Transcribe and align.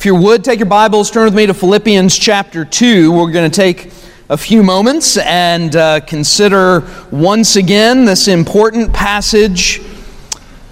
If 0.00 0.06
you 0.06 0.14
would, 0.14 0.44
take 0.44 0.60
your 0.60 0.66
Bibles, 0.66 1.10
turn 1.10 1.24
with 1.24 1.34
me 1.34 1.46
to 1.46 1.52
Philippians 1.52 2.16
chapter 2.16 2.64
2. 2.64 3.10
We're 3.10 3.32
going 3.32 3.50
to 3.50 3.56
take 3.56 3.90
a 4.28 4.36
few 4.36 4.62
moments 4.62 5.16
and 5.16 5.74
uh, 5.74 5.98
consider 5.98 6.88
once 7.10 7.56
again 7.56 8.04
this 8.04 8.28
important 8.28 8.92
passage 8.92 9.82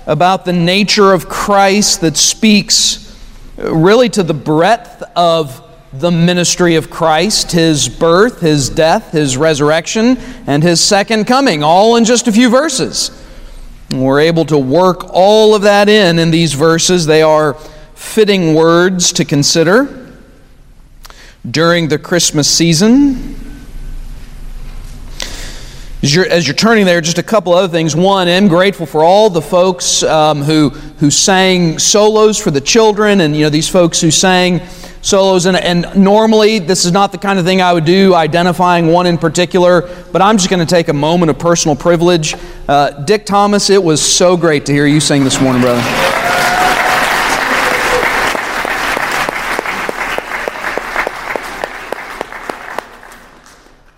about 0.06 0.44
the 0.44 0.52
nature 0.52 1.12
of 1.12 1.28
Christ 1.28 2.02
that 2.02 2.16
speaks 2.16 3.20
uh, 3.58 3.74
really 3.74 4.08
to 4.10 4.22
the 4.22 4.32
breadth 4.32 5.02
of 5.16 5.60
the 5.92 6.12
ministry 6.12 6.76
of 6.76 6.88
Christ, 6.88 7.50
his 7.50 7.88
birth, 7.88 8.40
his 8.40 8.70
death, 8.70 9.10
his 9.10 9.36
resurrection, 9.36 10.18
and 10.46 10.62
his 10.62 10.80
second 10.80 11.24
coming, 11.24 11.64
all 11.64 11.96
in 11.96 12.04
just 12.04 12.28
a 12.28 12.32
few 12.32 12.48
verses. 12.48 13.10
And 13.90 14.04
we're 14.04 14.20
able 14.20 14.44
to 14.44 14.58
work 14.58 15.00
all 15.12 15.56
of 15.56 15.62
that 15.62 15.88
in 15.88 16.20
in 16.20 16.30
these 16.30 16.52
verses. 16.52 17.06
They 17.06 17.22
are 17.22 17.56
fitting 17.96 18.54
words 18.54 19.10
to 19.14 19.24
consider 19.24 20.12
during 21.50 21.88
the 21.88 21.98
Christmas 21.98 22.48
season. 22.48 23.34
As 26.02 26.14
you're, 26.14 26.26
as 26.26 26.46
you're, 26.46 26.54
turning 26.54 26.84
there, 26.84 27.00
just 27.00 27.18
a 27.18 27.22
couple 27.22 27.54
other 27.54 27.68
things. 27.68 27.96
One, 27.96 28.28
I'm 28.28 28.48
grateful 28.48 28.86
for 28.86 29.02
all 29.02 29.30
the 29.30 29.40
folks 29.40 30.02
um, 30.02 30.42
who, 30.42 30.68
who 30.68 31.10
sang 31.10 31.78
solos 31.78 32.38
for 32.38 32.50
the 32.50 32.60
children, 32.60 33.22
and 33.22 33.34
you 33.34 33.42
know 33.42 33.48
these 33.48 33.68
folks 33.68 34.00
who 34.02 34.10
sang 34.10 34.60
solos. 35.00 35.46
And, 35.46 35.56
and 35.56 35.96
normally, 35.96 36.58
this 36.58 36.84
is 36.84 36.92
not 36.92 37.12
the 37.12 37.18
kind 37.18 37.38
of 37.38 37.46
thing 37.46 37.62
I 37.62 37.72
would 37.72 37.86
do, 37.86 38.14
identifying 38.14 38.88
one 38.88 39.06
in 39.06 39.16
particular. 39.16 39.88
But 40.12 40.20
I'm 40.20 40.36
just 40.36 40.50
going 40.50 40.64
to 40.64 40.66
take 40.66 40.88
a 40.88 40.92
moment 40.92 41.30
of 41.30 41.38
personal 41.38 41.74
privilege. 41.74 42.34
Uh, 42.68 42.90
Dick 43.04 43.24
Thomas, 43.24 43.70
it 43.70 43.82
was 43.82 44.00
so 44.00 44.36
great 44.36 44.66
to 44.66 44.72
hear 44.72 44.86
you 44.86 45.00
sing 45.00 45.24
this 45.24 45.40
morning, 45.40 45.62
brother. 45.62 46.05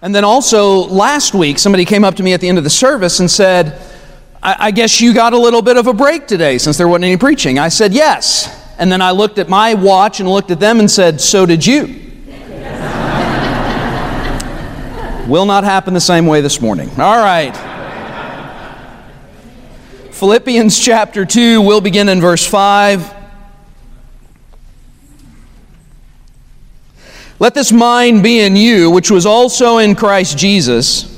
And 0.00 0.14
then 0.14 0.24
also 0.24 0.86
last 0.86 1.34
week, 1.34 1.58
somebody 1.58 1.84
came 1.84 2.04
up 2.04 2.14
to 2.16 2.22
me 2.22 2.32
at 2.32 2.40
the 2.40 2.48
end 2.48 2.58
of 2.58 2.64
the 2.64 2.70
service 2.70 3.18
and 3.18 3.28
said, 3.28 3.80
I, 4.40 4.66
I 4.66 4.70
guess 4.70 5.00
you 5.00 5.12
got 5.12 5.32
a 5.32 5.38
little 5.38 5.62
bit 5.62 5.76
of 5.76 5.88
a 5.88 5.92
break 5.92 6.28
today 6.28 6.58
since 6.58 6.76
there 6.76 6.86
wasn't 6.86 7.06
any 7.06 7.16
preaching. 7.16 7.58
I 7.58 7.68
said, 7.68 7.92
Yes. 7.92 8.54
And 8.78 8.92
then 8.92 9.02
I 9.02 9.10
looked 9.10 9.38
at 9.38 9.48
my 9.48 9.74
watch 9.74 10.20
and 10.20 10.28
looked 10.28 10.52
at 10.52 10.60
them 10.60 10.78
and 10.78 10.88
said, 10.88 11.20
So 11.20 11.46
did 11.46 11.66
you. 11.66 11.86
Will 15.28 15.46
not 15.46 15.64
happen 15.64 15.94
the 15.94 16.00
same 16.00 16.26
way 16.26 16.42
this 16.42 16.60
morning. 16.60 16.88
All 16.90 17.18
right. 17.18 17.56
Philippians 20.12 20.78
chapter 20.78 21.24
2, 21.24 21.60
we'll 21.60 21.80
begin 21.80 22.08
in 22.08 22.20
verse 22.20 22.46
5. 22.46 23.17
Let 27.40 27.54
this 27.54 27.70
mind 27.70 28.24
be 28.24 28.40
in 28.40 28.56
you, 28.56 28.90
which 28.90 29.10
was 29.10 29.24
also 29.24 29.78
in 29.78 29.94
Christ 29.94 30.36
Jesus, 30.36 31.16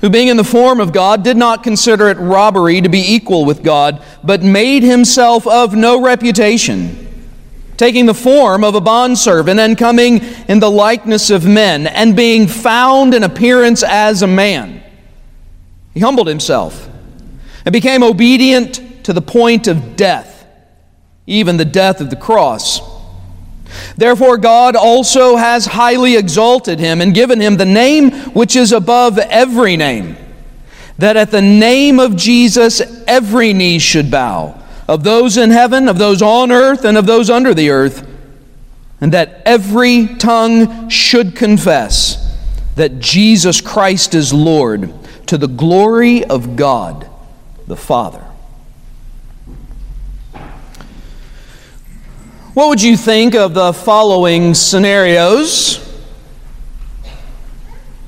who 0.00 0.08
being 0.08 0.28
in 0.28 0.38
the 0.38 0.44
form 0.44 0.80
of 0.80 0.92
God 0.92 1.22
did 1.22 1.36
not 1.36 1.62
consider 1.62 2.08
it 2.08 2.16
robbery 2.16 2.80
to 2.80 2.88
be 2.88 3.14
equal 3.14 3.44
with 3.44 3.62
God, 3.62 4.02
but 4.24 4.42
made 4.42 4.82
himself 4.82 5.46
of 5.46 5.74
no 5.74 6.00
reputation, 6.00 7.06
taking 7.76 8.06
the 8.06 8.14
form 8.14 8.64
of 8.64 8.74
a 8.74 8.80
bondservant 8.80 9.60
and 9.60 9.76
coming 9.76 10.22
in 10.48 10.58
the 10.58 10.70
likeness 10.70 11.28
of 11.28 11.46
men, 11.46 11.86
and 11.86 12.16
being 12.16 12.46
found 12.46 13.12
in 13.12 13.22
appearance 13.22 13.82
as 13.82 14.22
a 14.22 14.26
man. 14.26 14.82
He 15.92 16.00
humbled 16.00 16.28
himself 16.28 16.88
and 17.66 17.74
became 17.74 18.02
obedient 18.02 19.04
to 19.04 19.12
the 19.12 19.20
point 19.20 19.66
of 19.66 19.96
death, 19.96 20.46
even 21.26 21.58
the 21.58 21.64
death 21.66 22.00
of 22.00 22.08
the 22.08 22.16
cross. 22.16 22.80
Therefore, 23.96 24.36
God 24.36 24.76
also 24.76 25.36
has 25.36 25.66
highly 25.66 26.16
exalted 26.16 26.78
him 26.78 27.00
and 27.00 27.14
given 27.14 27.40
him 27.40 27.56
the 27.56 27.64
name 27.64 28.10
which 28.32 28.54
is 28.54 28.72
above 28.72 29.18
every 29.18 29.76
name, 29.76 30.16
that 30.98 31.16
at 31.16 31.30
the 31.30 31.42
name 31.42 31.98
of 31.98 32.16
Jesus 32.16 32.82
every 33.06 33.54
knee 33.54 33.78
should 33.78 34.10
bow, 34.10 34.60
of 34.86 35.02
those 35.02 35.38
in 35.38 35.50
heaven, 35.50 35.88
of 35.88 35.98
those 35.98 36.20
on 36.20 36.52
earth, 36.52 36.84
and 36.84 36.98
of 36.98 37.06
those 37.06 37.30
under 37.30 37.54
the 37.54 37.70
earth, 37.70 38.06
and 39.00 39.12
that 39.12 39.40
every 39.46 40.06
tongue 40.16 40.88
should 40.90 41.34
confess 41.34 42.22
that 42.76 42.98
Jesus 42.98 43.62
Christ 43.62 44.14
is 44.14 44.32
Lord, 44.32 44.92
to 45.26 45.38
the 45.38 45.48
glory 45.48 46.22
of 46.24 46.54
God 46.54 47.08
the 47.66 47.76
Father. 47.76 48.25
What 52.56 52.70
would 52.70 52.82
you 52.82 52.96
think 52.96 53.34
of 53.34 53.52
the 53.52 53.74
following 53.74 54.54
scenarios? 54.54 55.78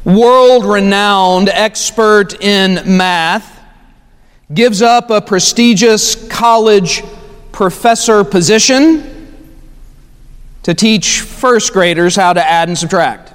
World 0.07 0.65
renowned 0.65 1.51
expert 1.51 2.43
in 2.43 2.97
math 2.97 3.61
gives 4.55 4.81
up 4.81 5.11
a 5.11 5.21
prestigious 5.21 6.27
college 6.29 7.03
professor 7.53 8.25
position 8.25 9.37
to 10.63 10.73
teach 10.73 11.21
first 11.21 11.75
graders 11.75 12.17
how 12.17 12.33
to 12.33 12.43
add 12.43 12.69
and 12.69 12.79
subtract. 12.79 13.35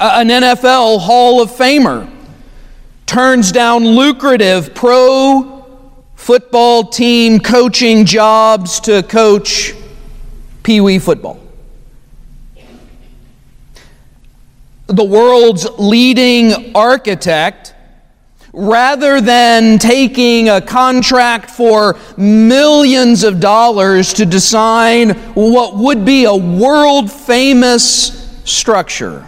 An 0.00 0.28
NFL 0.28 1.00
Hall 1.00 1.42
of 1.42 1.50
Famer 1.50 2.10
turns 3.04 3.52
down 3.52 3.84
lucrative 3.84 4.74
pro 4.74 5.51
football 6.22 6.84
team 6.84 7.40
coaching 7.40 8.04
jobs 8.04 8.78
to 8.78 9.02
coach 9.02 9.74
Pee 10.62 10.80
Wee 10.80 11.00
football. 11.00 11.40
The 14.86 15.02
world's 15.02 15.66
leading 15.78 16.76
architect, 16.76 17.74
rather 18.52 19.20
than 19.20 19.80
taking 19.80 20.48
a 20.48 20.60
contract 20.60 21.50
for 21.50 21.98
millions 22.16 23.24
of 23.24 23.40
dollars 23.40 24.12
to 24.12 24.24
design 24.24 25.10
what 25.34 25.74
would 25.74 26.04
be 26.04 26.22
a 26.26 26.36
world 26.36 27.10
famous 27.10 28.30
structure, 28.44 29.26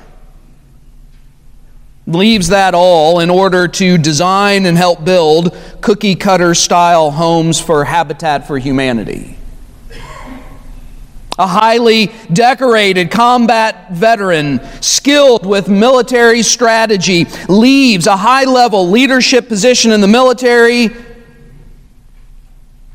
leaves 2.07 2.49
that 2.49 2.75
all 2.75 3.21
in 3.21 3.31
order 3.31 3.67
to 3.67 3.97
design 3.97 4.67
and 4.67 4.77
help 4.77 5.05
build 5.05 5.57
cookie 5.81 6.15
cutter 6.15 6.55
style 6.55 7.11
homes 7.11 7.61
for 7.61 7.85
Habitat 7.85 8.47
for 8.47 8.59
Humanity. 8.59 9.39
A 11.37 11.49
highly 11.49 12.13
decorated 12.33 13.11
combat 13.11 13.91
veteran, 13.91 14.61
skilled 14.81 15.45
with 15.45 15.69
military 15.69 16.43
strategy, 16.43 17.27
leaves 17.49 18.07
a 18.07 18.17
high 18.17 18.45
level 18.45 18.89
leadership 18.89 19.49
position 19.49 19.91
in 19.91 20.01
the 20.01 20.07
military 20.07 20.91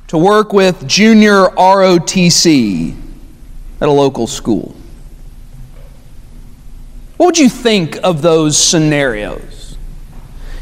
to 0.08 0.18
work 0.18 0.54
with 0.54 0.88
junior 0.88 1.48
ROTC 1.48 2.96
at 3.82 3.90
a 3.90 3.92
local 3.92 4.26
school. 4.26 4.74
What 7.20 7.26
would 7.26 7.38
you 7.38 7.50
think 7.50 7.98
of 8.02 8.22
those 8.22 8.58
scenarios? 8.58 9.78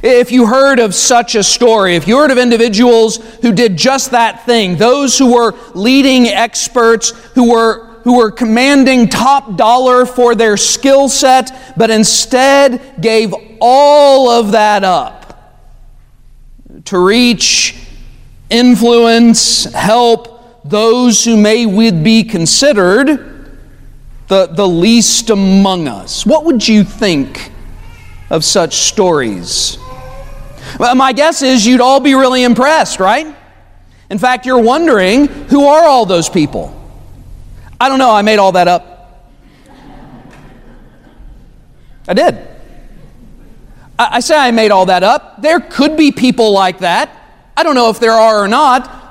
If 0.01 0.31
you 0.31 0.47
heard 0.47 0.79
of 0.79 0.95
such 0.95 1.35
a 1.35 1.43
story, 1.43 1.95
if 1.95 2.07
you 2.07 2.17
heard 2.17 2.31
of 2.31 2.39
individuals 2.39 3.17
who 3.43 3.51
did 3.51 3.77
just 3.77 4.09
that 4.09 4.43
thing, 4.43 4.75
those 4.75 5.19
who 5.19 5.35
were 5.35 5.53
leading 5.75 6.25
experts, 6.25 7.11
who 7.35 7.51
were 7.51 7.85
who 8.05 8.17
were 8.17 8.31
commanding 8.31 9.07
top 9.07 9.55
dollar 9.55 10.07
for 10.07 10.33
their 10.33 10.57
skill 10.57 11.09
set, 11.09 11.75
but 11.77 11.91
instead 11.91 12.99
gave 12.99 13.35
all 13.61 14.27
of 14.27 14.53
that 14.53 14.83
up 14.83 15.69
to 16.85 16.97
reach, 16.97 17.75
influence, 18.49 19.65
help 19.65 20.63
those 20.67 21.23
who 21.23 21.37
may 21.37 21.67
would 21.67 22.03
be 22.03 22.23
considered 22.23 23.36
the, 24.27 24.47
the 24.47 24.67
least 24.67 25.29
among 25.29 25.87
us. 25.87 26.25
What 26.25 26.45
would 26.45 26.67
you 26.67 26.83
think 26.83 27.51
of 28.29 28.43
such 28.43 28.75
stories? 28.75 29.77
Well, 30.79 30.95
my 30.95 31.13
guess 31.13 31.41
is 31.41 31.65
you'd 31.65 31.81
all 31.81 31.99
be 31.99 32.13
really 32.13 32.43
impressed, 32.43 32.99
right? 32.99 33.35
In 34.09 34.17
fact, 34.17 34.45
you're 34.45 34.61
wondering 34.61 35.27
who 35.27 35.65
are 35.65 35.85
all 35.85 36.05
those 36.05 36.29
people? 36.29 36.73
I 37.79 37.89
don't 37.89 37.99
know, 37.99 38.11
I 38.11 38.21
made 38.21 38.39
all 38.39 38.53
that 38.53 38.67
up. 38.67 38.93
I 42.07 42.13
did. 42.13 42.37
I, 43.99 44.09
I 44.13 44.19
say 44.19 44.35
I 44.35 44.51
made 44.51 44.71
all 44.71 44.87
that 44.87 45.03
up. 45.03 45.41
There 45.41 45.59
could 45.59 45.97
be 45.97 46.11
people 46.11 46.51
like 46.51 46.79
that. 46.79 47.11
I 47.55 47.63
don't 47.63 47.75
know 47.75 47.89
if 47.89 47.99
there 47.99 48.11
are 48.11 48.43
or 48.43 48.47
not, 48.47 49.06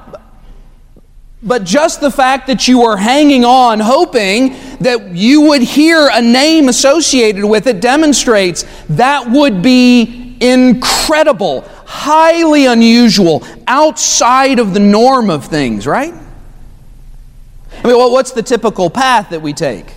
but 1.47 1.65
just 1.65 2.01
the 2.01 2.11
fact 2.11 2.49
that 2.49 2.67
you 2.67 2.83
are 2.83 2.97
hanging 2.97 3.45
on, 3.45 3.79
hoping 3.79 4.57
that 4.81 5.15
you 5.15 5.43
would 5.43 5.63
hear 5.63 6.09
a 6.13 6.21
name 6.21 6.69
associated 6.69 7.45
with 7.45 7.67
it, 7.69 7.81
demonstrates 7.81 8.65
that 8.89 9.31
would 9.31 9.63
be 9.63 10.37
incredible, 10.41 11.63
highly 11.87 12.67
unusual, 12.67 13.47
outside 13.67 14.59
of 14.59 14.75
the 14.75 14.81
norm 14.81 15.31
of 15.31 15.45
things, 15.45 15.87
right? 15.87 16.13
I 17.83 17.87
mean, 17.87 17.97
what's 17.97 18.33
the 18.33 18.43
typical 18.43 18.91
path 18.91 19.31
that 19.31 19.41
we 19.41 19.53
take? 19.53 19.95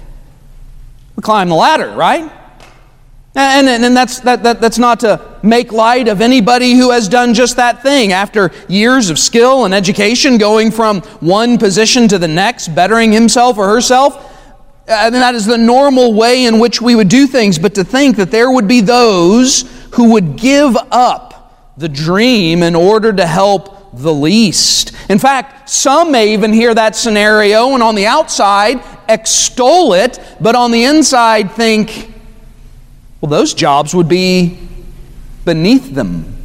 We 1.15 1.21
climb 1.21 1.49
the 1.49 1.55
ladder, 1.55 1.91
right? 1.91 2.31
And, 3.35 3.67
and, 3.67 3.85
and 3.85 3.95
that's, 3.95 4.19
that, 4.21 4.43
that, 4.43 4.59
that's 4.59 4.79
not 4.79 5.01
to 5.01 5.39
make 5.43 5.71
light 5.71 6.07
of 6.07 6.19
anybody 6.19 6.73
who 6.73 6.91
has 6.91 7.07
done 7.07 7.33
just 7.33 7.57
that 7.57 7.83
thing 7.83 8.11
after 8.11 8.51
years 8.67 9.09
of 9.09 9.19
skill 9.19 9.65
and 9.65 9.73
education, 9.73 10.37
going 10.37 10.71
from 10.71 11.01
one 11.19 11.57
position 11.57 12.07
to 12.07 12.17
the 12.17 12.27
next, 12.27 12.69
bettering 12.69 13.11
himself 13.11 13.57
or 13.57 13.67
herself. 13.67 14.15
Uh, 14.87 14.93
and 14.93 15.15
that 15.15 15.35
is 15.35 15.45
the 15.45 15.57
normal 15.57 16.13
way 16.15 16.45
in 16.45 16.59
which 16.59 16.81
we 16.81 16.95
would 16.95 17.09
do 17.09 17.27
things. 17.27 17.59
But 17.59 17.75
to 17.75 17.83
think 17.83 18.15
that 18.17 18.31
there 18.31 18.49
would 18.49 18.67
be 18.67 18.81
those 18.81 19.61
who 19.93 20.13
would 20.13 20.35
give 20.35 20.75
up 20.91 21.73
the 21.77 21.87
dream 21.87 22.63
in 22.63 22.75
order 22.75 23.13
to 23.13 23.25
help 23.25 23.93
the 23.93 24.13
least. 24.13 24.93
In 25.09 25.19
fact, 25.19 25.69
some 25.69 26.11
may 26.11 26.33
even 26.33 26.51
hear 26.51 26.73
that 26.73 26.95
scenario 26.95 27.73
and 27.73 27.83
on 27.83 27.95
the 27.95 28.05
outside 28.05 28.83
extol 29.07 29.93
it, 29.93 30.19
but 30.41 30.55
on 30.55 30.71
the 30.71 30.83
inside 30.83 31.51
think, 31.51 32.08
well, 33.21 33.29
those 33.29 33.53
jobs 33.53 33.93
would 33.93 34.07
be 34.07 34.59
beneath 35.45 35.93
them. 35.93 36.35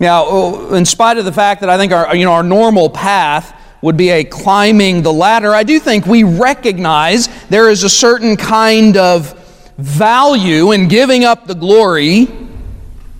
Now, 0.00 0.24
oh, 0.26 0.74
in 0.74 0.84
spite 0.84 1.18
of 1.18 1.24
the 1.24 1.32
fact 1.32 1.60
that 1.60 1.70
I 1.70 1.78
think 1.78 1.92
our, 1.92 2.16
you 2.16 2.24
know, 2.24 2.32
our 2.32 2.42
normal 2.42 2.90
path 2.90 3.56
would 3.82 3.96
be 3.96 4.10
a 4.10 4.24
climbing 4.24 5.02
the 5.02 5.12
ladder, 5.12 5.54
I 5.54 5.62
do 5.62 5.78
think 5.78 6.06
we 6.06 6.24
recognize 6.24 7.28
there 7.48 7.68
is 7.68 7.84
a 7.84 7.90
certain 7.90 8.36
kind 8.36 8.96
of 8.96 9.38
value 9.78 10.72
in 10.72 10.88
giving 10.88 11.24
up 11.24 11.46
the 11.46 11.54
glory 11.54 12.28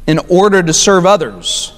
in 0.07 0.19
order 0.29 0.63
to 0.63 0.73
serve 0.73 1.07
others. 1.07 1.73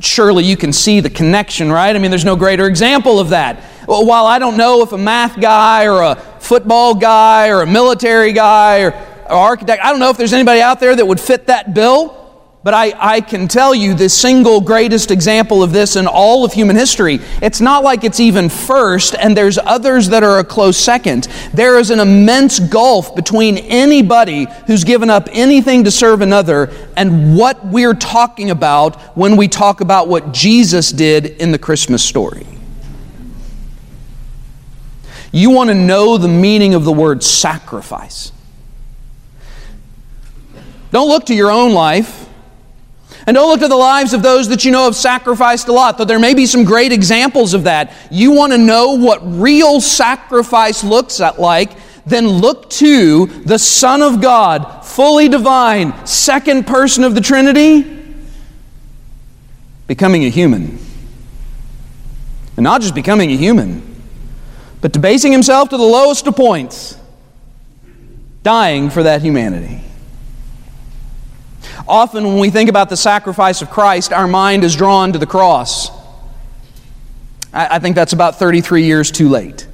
Surely 0.00 0.44
you 0.44 0.56
can 0.56 0.72
see 0.72 1.00
the 1.00 1.10
connection, 1.10 1.70
right? 1.70 1.94
I 1.94 1.98
mean, 1.98 2.10
there's 2.10 2.24
no 2.24 2.36
greater 2.36 2.66
example 2.66 3.20
of 3.20 3.30
that. 3.30 3.62
While 3.86 4.26
I 4.26 4.38
don't 4.38 4.56
know 4.56 4.82
if 4.82 4.92
a 4.92 4.98
math 4.98 5.40
guy 5.40 5.86
or 5.86 6.02
a 6.02 6.16
football 6.40 6.94
guy 6.94 7.48
or 7.48 7.62
a 7.62 7.66
military 7.66 8.32
guy 8.32 8.80
or, 8.80 8.92
or 9.28 9.36
architect, 9.36 9.82
I 9.84 9.90
don't 9.90 10.00
know 10.00 10.10
if 10.10 10.16
there's 10.16 10.32
anybody 10.32 10.60
out 10.60 10.80
there 10.80 10.96
that 10.96 11.06
would 11.06 11.20
fit 11.20 11.46
that 11.46 11.74
bill. 11.74 12.23
But 12.64 12.72
I, 12.72 12.94
I 12.98 13.20
can 13.20 13.46
tell 13.46 13.74
you 13.74 13.92
the 13.92 14.08
single 14.08 14.62
greatest 14.62 15.10
example 15.10 15.62
of 15.62 15.70
this 15.70 15.96
in 15.96 16.06
all 16.06 16.46
of 16.46 16.54
human 16.54 16.76
history. 16.76 17.20
It's 17.42 17.60
not 17.60 17.84
like 17.84 18.04
it's 18.04 18.20
even 18.20 18.48
first 18.48 19.14
and 19.14 19.36
there's 19.36 19.58
others 19.58 20.08
that 20.08 20.22
are 20.22 20.38
a 20.38 20.44
close 20.44 20.78
second. 20.78 21.24
There 21.52 21.78
is 21.78 21.90
an 21.90 22.00
immense 22.00 22.58
gulf 22.58 23.14
between 23.14 23.58
anybody 23.58 24.46
who's 24.66 24.82
given 24.82 25.10
up 25.10 25.28
anything 25.30 25.84
to 25.84 25.90
serve 25.90 26.22
another 26.22 26.72
and 26.96 27.36
what 27.36 27.66
we're 27.66 27.92
talking 27.92 28.48
about 28.48 28.98
when 29.14 29.36
we 29.36 29.46
talk 29.46 29.82
about 29.82 30.08
what 30.08 30.32
Jesus 30.32 30.90
did 30.90 31.26
in 31.26 31.52
the 31.52 31.58
Christmas 31.58 32.02
story. 32.02 32.46
You 35.32 35.50
want 35.50 35.68
to 35.68 35.74
know 35.74 36.16
the 36.16 36.28
meaning 36.28 36.72
of 36.72 36.86
the 36.86 36.92
word 36.92 37.22
sacrifice. 37.22 38.32
Don't 40.92 41.08
look 41.10 41.26
to 41.26 41.34
your 41.34 41.50
own 41.50 41.74
life. 41.74 42.22
And 43.26 43.34
don't 43.34 43.48
look 43.48 43.60
to 43.60 43.68
the 43.68 43.76
lives 43.76 44.12
of 44.12 44.22
those 44.22 44.48
that 44.48 44.64
you 44.64 44.70
know 44.70 44.84
have 44.84 44.96
sacrificed 44.96 45.68
a 45.68 45.72
lot, 45.72 45.96
though 45.96 46.04
there 46.04 46.18
may 46.18 46.34
be 46.34 46.44
some 46.44 46.64
great 46.64 46.92
examples 46.92 47.54
of 47.54 47.64
that. 47.64 47.94
You 48.10 48.32
want 48.32 48.52
to 48.52 48.58
know 48.58 48.92
what 48.92 49.20
real 49.22 49.80
sacrifice 49.80 50.84
looks 50.84 51.20
like, 51.20 51.70
then 52.06 52.28
look 52.28 52.68
to 52.70 53.26
the 53.26 53.58
Son 53.58 54.02
of 54.02 54.20
God, 54.20 54.84
fully 54.84 55.28
divine, 55.28 56.06
second 56.06 56.66
person 56.66 57.02
of 57.02 57.14
the 57.14 57.22
Trinity, 57.22 58.04
becoming 59.86 60.24
a 60.24 60.28
human. 60.28 60.78
And 62.56 62.64
not 62.64 62.82
just 62.82 62.94
becoming 62.94 63.30
a 63.32 63.36
human, 63.36 63.82
but 64.82 64.92
debasing 64.92 65.32
himself 65.32 65.70
to 65.70 65.78
the 65.78 65.82
lowest 65.82 66.26
of 66.26 66.36
points, 66.36 66.98
dying 68.42 68.90
for 68.90 69.02
that 69.02 69.22
humanity. 69.22 69.80
Often, 71.86 72.24
when 72.24 72.38
we 72.38 72.50
think 72.50 72.70
about 72.70 72.88
the 72.88 72.96
sacrifice 72.96 73.60
of 73.60 73.70
Christ, 73.70 74.12
our 74.12 74.26
mind 74.26 74.64
is 74.64 74.74
drawn 74.74 75.12
to 75.12 75.18
the 75.18 75.26
cross. 75.26 75.90
I, 77.52 77.78
think 77.78 77.94
that's 77.94 78.12
about 78.12 78.36
33 78.36 78.84
years 78.84 79.10
too 79.10 79.28
late. 79.28 79.68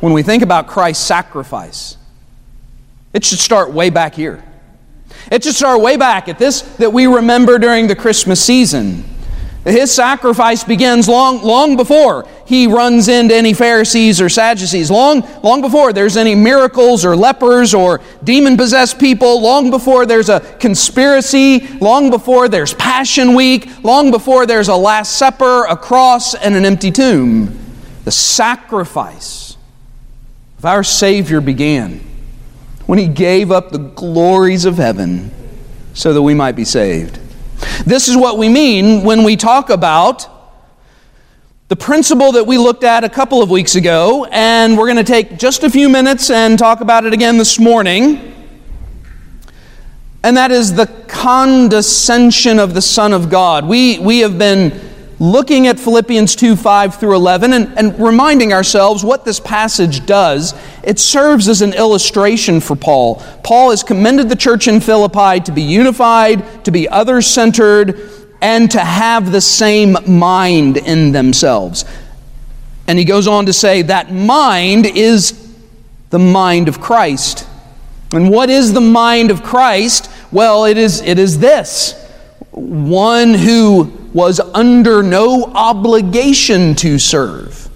When 0.00 0.12
we 0.12 0.22
think 0.22 0.42
about 0.42 0.68
Christ's 0.68 1.04
sacrifice, 1.04 1.96
it 3.12 3.24
should 3.24 3.40
start 3.40 3.72
way 3.72 3.90
back 3.90 4.14
here. 4.14 4.44
It 5.30 5.42
should 5.42 5.54
start 5.54 5.80
way 5.80 5.96
back 5.96 6.28
at 6.28 6.38
this 6.38 6.62
that 6.76 6.92
we 6.92 7.06
remember 7.06 7.58
during 7.58 7.86
the 7.86 7.96
Christmas 7.96 8.44
season. 8.44 9.04
His 9.64 9.94
sacrifice 9.94 10.64
begins 10.64 11.08
long, 11.08 11.40
long 11.42 11.76
before 11.76 12.26
he 12.46 12.66
runs 12.66 13.06
into 13.06 13.34
any 13.34 13.54
Pharisees 13.54 14.20
or 14.20 14.28
Sadducees, 14.28 14.90
long, 14.90 15.26
long 15.44 15.60
before 15.60 15.92
there's 15.92 16.16
any 16.16 16.34
miracles 16.34 17.04
or 17.04 17.14
lepers 17.14 17.72
or 17.72 18.00
demon 18.24 18.56
possessed 18.56 18.98
people, 18.98 19.40
long 19.40 19.70
before 19.70 20.04
there's 20.04 20.28
a 20.28 20.40
conspiracy, 20.58 21.60
long 21.78 22.10
before 22.10 22.48
there's 22.48 22.74
Passion 22.74 23.34
Week, 23.34 23.68
long 23.84 24.10
before 24.10 24.46
there's 24.46 24.66
a 24.66 24.74
Last 24.74 25.16
Supper, 25.16 25.64
a 25.66 25.76
cross, 25.76 26.34
and 26.34 26.56
an 26.56 26.64
empty 26.64 26.90
tomb. 26.90 27.56
The 28.04 28.10
sacrifice 28.10 29.56
of 30.58 30.64
our 30.64 30.82
Savior 30.82 31.40
began 31.40 32.00
when 32.86 32.98
he 32.98 33.06
gave 33.06 33.52
up 33.52 33.70
the 33.70 33.78
glories 33.78 34.64
of 34.64 34.76
heaven 34.76 35.30
so 35.94 36.12
that 36.12 36.22
we 36.22 36.34
might 36.34 36.56
be 36.56 36.64
saved. 36.64 37.20
This 37.84 38.06
is 38.06 38.16
what 38.16 38.38
we 38.38 38.48
mean 38.48 39.02
when 39.02 39.24
we 39.24 39.34
talk 39.34 39.68
about 39.68 40.28
the 41.66 41.74
principle 41.74 42.32
that 42.32 42.46
we 42.46 42.56
looked 42.56 42.84
at 42.84 43.02
a 43.02 43.08
couple 43.08 43.42
of 43.42 43.50
weeks 43.50 43.74
ago, 43.74 44.24
and 44.30 44.78
we're 44.78 44.86
going 44.86 45.04
to 45.04 45.04
take 45.04 45.36
just 45.36 45.64
a 45.64 45.70
few 45.70 45.88
minutes 45.88 46.30
and 46.30 46.56
talk 46.58 46.80
about 46.80 47.06
it 47.06 47.12
again 47.12 47.38
this 47.38 47.58
morning. 47.58 48.34
And 50.22 50.36
that 50.36 50.52
is 50.52 50.74
the 50.74 50.86
condescension 51.08 52.60
of 52.60 52.74
the 52.74 52.82
Son 52.82 53.12
of 53.12 53.28
God. 53.28 53.66
We, 53.66 53.98
we 53.98 54.20
have 54.20 54.38
been 54.38 54.91
looking 55.22 55.68
at 55.68 55.78
Philippians 55.78 56.34
2 56.34 56.56
5 56.56 56.96
through 56.96 57.14
11 57.14 57.52
and, 57.52 57.78
and 57.78 57.98
reminding 58.00 58.52
ourselves 58.52 59.04
what 59.04 59.24
this 59.24 59.38
passage 59.38 60.04
does. 60.04 60.52
It 60.82 60.98
serves 60.98 61.48
as 61.48 61.62
an 61.62 61.74
illustration 61.74 62.60
for 62.60 62.74
Paul. 62.74 63.22
Paul 63.44 63.70
has 63.70 63.84
commended 63.84 64.28
the 64.28 64.34
church 64.34 64.66
in 64.66 64.80
Philippi 64.80 65.38
to 65.44 65.52
be 65.52 65.62
unified, 65.62 66.64
to 66.64 66.72
be 66.72 66.88
other 66.88 67.22
centered, 67.22 68.00
and 68.40 68.68
to 68.72 68.80
have 68.80 69.30
the 69.30 69.40
same 69.40 69.96
mind 70.08 70.76
in 70.76 71.12
themselves. 71.12 71.84
And 72.88 72.98
he 72.98 73.04
goes 73.04 73.28
on 73.28 73.46
to 73.46 73.52
say 73.52 73.82
that 73.82 74.12
mind 74.12 74.86
is 74.86 75.54
the 76.10 76.18
mind 76.18 76.66
of 76.66 76.80
Christ. 76.80 77.46
And 78.12 78.28
what 78.28 78.50
is 78.50 78.72
the 78.72 78.80
mind 78.80 79.30
of 79.30 79.44
Christ? 79.44 80.10
Well, 80.32 80.64
it 80.64 80.76
is, 80.76 81.00
it 81.00 81.20
is 81.20 81.38
this 81.38 81.94
one 82.50 83.34
who 83.34 84.01
was 84.12 84.40
under 84.40 85.02
no 85.02 85.44
obligation 85.54 86.74
to 86.76 86.98
serve. 86.98 87.68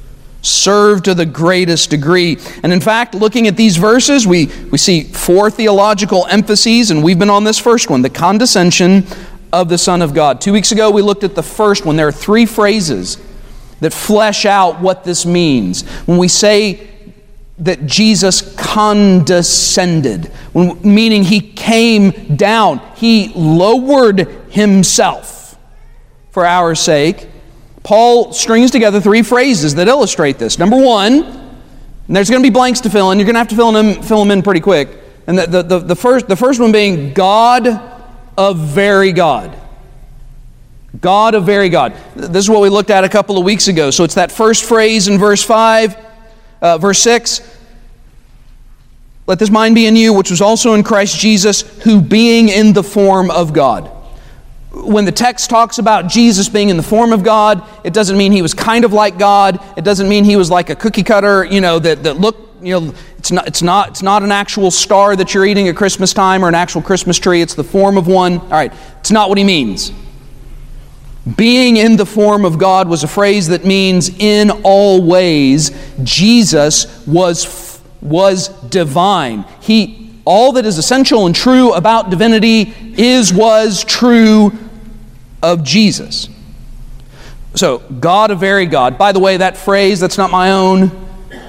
Serve 0.43 1.03
to 1.05 1.15
the 1.15 1.27
greatest 1.27 1.91
degree. 1.91 2.39
And 2.63 2.73
in 2.73 2.81
fact, 2.81 3.15
looking 3.15 3.47
at 3.47 3.57
these 3.57 3.77
verses, 3.77 4.27
we, 4.27 4.47
we 4.71 4.79
see 4.79 5.05
four 5.05 5.51
theological 5.51 6.27
emphases, 6.27 6.91
and 6.91 7.03
we've 7.03 7.19
been 7.19 7.31
on 7.31 7.45
this 7.45 7.59
first 7.59 7.91
one 7.91 8.03
the 8.03 8.11
condescension 8.11 9.07
of 9.53 9.69
the 9.69 9.79
Son 9.79 10.03
of 10.03 10.15
God. 10.15 10.41
Two 10.41 10.53
weeks 10.53 10.73
ago, 10.73 10.91
we 10.91 11.03
looked 11.03 11.25
at 11.25 11.35
the 11.35 11.43
first 11.43 11.85
one. 11.85 11.97
There 11.97 12.09
are 12.09 12.13
three 12.13 12.47
phrases 12.47 13.19
that 13.81 13.93
flesh 13.93 14.47
out 14.47 14.81
what 14.81 15.05
this 15.05 15.27
means. 15.27 15.83
When 16.07 16.19
we 16.19 16.29
say 16.29 16.91
that 17.59 17.87
Jesus 17.87 18.55
condescended, 18.57 20.31
meaning 20.55 21.25
he 21.25 21.41
came 21.41 22.37
down, 22.37 22.81
he 22.97 23.33
lowered 23.35 24.21
himself 24.51 25.36
for 26.37 26.45
our 26.45 26.75
sake, 26.75 27.29
Paul 27.83 28.35
strings 28.35 28.71
together 28.71 29.01
three 29.01 29.23
phrases 29.23 29.77
that 29.77 29.89
illustrate 29.89 30.37
this. 30.37 30.59
Number 30.59 30.77
one, 30.77 31.23
and 31.23 32.15
there's 32.15 32.29
going 32.29 32.43
to 32.43 32.47
be 32.47 32.53
blanks 32.53 32.81
to 32.81 32.91
fill 32.91 33.11
in. 33.11 33.19
You're 33.19 33.25
going 33.25 33.37
to 33.37 33.39
have 33.39 33.49
to 33.49 33.57
fill 33.57 33.73
them, 33.73 34.03
fill 34.03 34.19
them 34.19 34.31
in 34.31 34.43
pretty 34.43 34.61
quick. 34.61 34.91
And 35.27 35.39
the, 35.39 35.47
the, 35.47 35.63
the, 35.63 35.79
the, 35.79 35.97
first, 35.97 36.29
the 36.29 36.37
first 36.37 36.61
one 36.61 36.73
being 36.73 37.15
God 37.15 37.67
of 38.37 38.59
very 38.59 39.13
God. 39.13 39.59
God 41.01 41.35
of 41.35 41.47
very 41.47 41.71
God. 41.71 41.97
This 42.15 42.45
is 42.45 42.51
what 42.51 42.61
we 42.61 42.69
looked 42.69 42.91
at 42.91 43.03
a 43.03 43.09
couple 43.09 43.39
of 43.39 43.45
weeks 43.45 43.69
ago. 43.69 43.91
So 43.91 44.05
it's 44.05 44.17
that 44.17 44.31
first 44.31 44.65
phrase 44.65 45.09
in 45.09 45.17
verse 45.17 45.43
5, 45.43 45.97
uh, 46.61 46.77
verse 46.77 46.99
6. 46.99 47.41
Let 49.27 49.39
this 49.39 49.49
mind 49.49 49.75
be 49.75 49.87
in 49.87 49.97
you, 49.97 50.13
which 50.13 50.29
was 50.29 50.43
also 50.43 50.75
in 50.75 50.83
Christ 50.83 51.19
Jesus, 51.19 51.63
who 51.85 52.03
being 52.03 52.51
in 52.51 52.75
the 52.75 52.83
form 52.83 53.31
of 53.31 53.55
God 53.55 53.96
when 54.85 55.07
the 55.07 55.13
text 55.13 55.49
talks 55.49 55.79
about 55.79 56.07
Jesus 56.07 56.49
being 56.49 56.69
in 56.69 56.77
the 56.77 56.83
form 56.83 57.13
of 57.13 57.23
God, 57.23 57.67
it 57.83 57.95
doesn't 57.95 58.17
mean 58.17 58.31
he 58.31 58.43
was 58.43 58.53
kind 58.53 58.85
of 58.85 58.93
like 58.93 59.19
God. 59.19 59.59
It 59.77 59.85
doesn't 59.85 60.09
mean 60.09 60.25
he 60.25 60.37
was 60.37 60.51
like 60.51 60.69
a 60.69 60.77
cookie 60.77 61.03
cutter, 61.03 61.45
you 61.45 61.63
know, 61.63 61.79
that, 61.79 62.03
that 62.03 62.19
looked, 62.19 62.63
you 62.63 62.79
know, 62.79 62.95
it's 63.17 63.33
not, 63.33 63.47
it's, 63.49 63.63
not, 63.63 63.89
it's 63.89 64.03
not 64.03 64.23
an 64.23 64.31
actual 64.31 64.71
star 64.71 65.17
that 65.17 65.33
you're 65.33 65.47
eating 65.47 65.69
at 65.69 65.77
Christmas 65.77 66.13
time 66.13 66.45
or 66.45 66.49
an 66.49 66.55
actual 66.55 66.83
Christmas 66.83 67.19
tree. 67.19 67.41
It's 67.41 67.55
the 67.55 67.65
form 67.65 67.97
of 67.97 68.07
one. 68.07 68.39
All 68.39 68.49
right, 68.49 68.73
it's 69.01 69.11
not 69.11 69.31
what 69.31 69.39
he 69.39 69.45
means. 69.45 69.93
Being 71.37 71.77
in 71.79 71.97
the 71.97 72.07
form 72.07 72.45
of 72.45 72.59
God 72.59 72.87
was 72.87 73.03
a 73.03 73.09
phrase 73.09 73.49
that 73.49 73.65
means 73.65 74.11
in 74.11 74.51
all 74.63 75.03
ways 75.03 75.71
Jesus 76.05 77.05
was, 77.07 77.81
was 78.03 78.49
divine. 78.69 79.45
He, 79.61 80.13
all 80.25 80.53
that 80.53 80.67
is 80.67 80.77
essential 80.77 81.27
and 81.27 81.35
true 81.35 81.73
about 81.73 82.11
divinity 82.11 82.73
is, 82.97 83.33
was 83.33 83.83
true 83.83 84.53
of 85.43 85.63
Jesus. 85.65 86.29
So, 87.55 87.79
God, 87.79 88.31
a 88.31 88.35
very 88.35 88.67
God. 88.67 88.99
By 88.99 89.13
the 89.13 89.21
way, 89.21 89.39
that 89.39 89.57
phrase, 89.57 90.01
that's 90.01 90.19
not 90.19 90.31
my 90.31 90.53
own. 90.53 90.91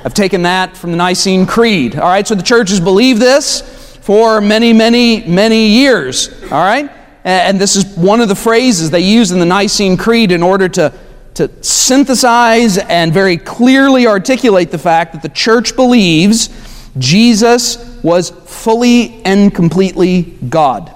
I've 0.06 0.14
taken 0.14 0.44
that 0.44 0.78
from 0.78 0.92
the 0.92 0.98
Nicene 0.98 1.46
Creed. 1.46 1.98
All 1.98 2.08
right, 2.08 2.26
so 2.26 2.36
the 2.36 2.44
church 2.44 2.70
has 2.70 2.80
believed 2.80 3.20
this 3.20 3.62
for 4.02 4.40
many, 4.40 4.72
many, 4.72 5.26
many 5.28 5.68
years. 5.68 6.30
All 6.44 6.64
right? 6.64 6.90
And 7.26 7.60
this 7.60 7.76
is 7.76 7.86
one 7.98 8.22
of 8.22 8.30
the 8.30 8.36
phrases 8.36 8.90
they 8.90 9.02
use 9.02 9.32
in 9.32 9.40
the 9.40 9.46
Nicene 9.46 9.98
Creed 9.98 10.32
in 10.32 10.42
order 10.42 10.70
to, 10.70 10.94
to 11.34 11.52
synthesize 11.62 12.78
and 12.78 13.12
very 13.12 13.36
clearly 13.36 14.08
articulate 14.08 14.72
the 14.72 14.78
fact 14.78 15.12
that 15.12 15.22
the 15.22 15.30
church 15.30 15.76
believes 15.76 16.50
Jesus 16.98 18.02
was 18.02 18.30
fully 18.30 19.22
and 19.26 19.54
completely 19.54 20.38
God, 20.48 20.94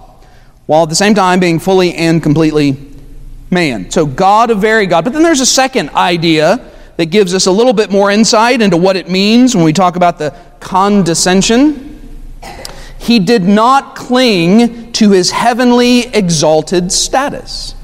while 0.71 0.83
at 0.83 0.89
the 0.89 0.95
same 0.95 1.13
time 1.13 1.41
being 1.41 1.59
fully 1.59 1.93
and 1.95 2.23
completely 2.23 2.77
man. 3.49 3.91
So, 3.91 4.05
God, 4.05 4.49
a 4.51 4.55
very 4.55 4.85
God. 4.85 5.03
But 5.03 5.11
then 5.11 5.21
there's 5.21 5.41
a 5.41 5.45
second 5.45 5.89
idea 5.89 6.65
that 6.95 7.07
gives 7.07 7.33
us 7.33 7.45
a 7.45 7.51
little 7.51 7.73
bit 7.73 7.91
more 7.91 8.09
insight 8.09 8.61
into 8.61 8.77
what 8.77 8.95
it 8.95 9.09
means 9.09 9.53
when 9.53 9.65
we 9.65 9.73
talk 9.73 9.97
about 9.97 10.17
the 10.17 10.33
condescension. 10.61 11.99
He 12.97 13.19
did 13.19 13.43
not 13.43 13.97
cling 13.97 14.93
to 14.93 15.11
his 15.11 15.31
heavenly 15.31 16.07
exalted 16.15 16.93
status. 16.93 17.75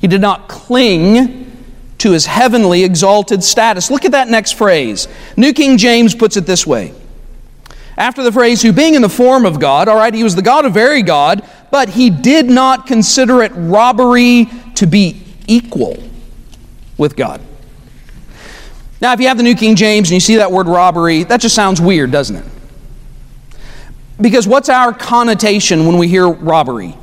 He 0.00 0.06
did 0.06 0.20
not 0.20 0.46
cling 0.46 1.50
to 1.98 2.12
his 2.12 2.26
heavenly 2.26 2.84
exalted 2.84 3.42
status. 3.42 3.90
Look 3.90 4.04
at 4.04 4.12
that 4.12 4.28
next 4.28 4.52
phrase. 4.52 5.08
New 5.36 5.52
King 5.52 5.76
James 5.76 6.14
puts 6.14 6.36
it 6.36 6.46
this 6.46 6.64
way. 6.64 6.94
After 7.96 8.22
the 8.22 8.32
phrase, 8.32 8.60
who 8.60 8.72
being 8.72 8.94
in 8.94 9.02
the 9.02 9.08
form 9.08 9.46
of 9.46 9.58
God, 9.58 9.88
all 9.88 9.96
right, 9.96 10.12
he 10.12 10.22
was 10.22 10.36
the 10.36 10.42
God 10.42 10.66
of 10.66 10.74
very 10.74 11.02
God, 11.02 11.42
but 11.70 11.88
he 11.88 12.10
did 12.10 12.46
not 12.46 12.86
consider 12.86 13.42
it 13.42 13.52
robbery 13.54 14.48
to 14.74 14.86
be 14.86 15.22
equal 15.46 15.96
with 16.98 17.16
God. 17.16 17.40
Now, 19.00 19.12
if 19.12 19.20
you 19.20 19.28
have 19.28 19.36
the 19.36 19.42
New 19.42 19.54
King 19.54 19.76
James 19.76 20.08
and 20.08 20.14
you 20.14 20.20
see 20.20 20.36
that 20.36 20.52
word 20.52 20.68
robbery, 20.68 21.24
that 21.24 21.40
just 21.40 21.54
sounds 21.54 21.80
weird, 21.80 22.10
doesn't 22.10 22.36
it? 22.36 22.44
Because 24.20 24.46
what's 24.46 24.68
our 24.68 24.92
connotation 24.92 25.86
when 25.86 25.98
we 25.98 26.08
hear 26.08 26.28
robbery? 26.28 26.96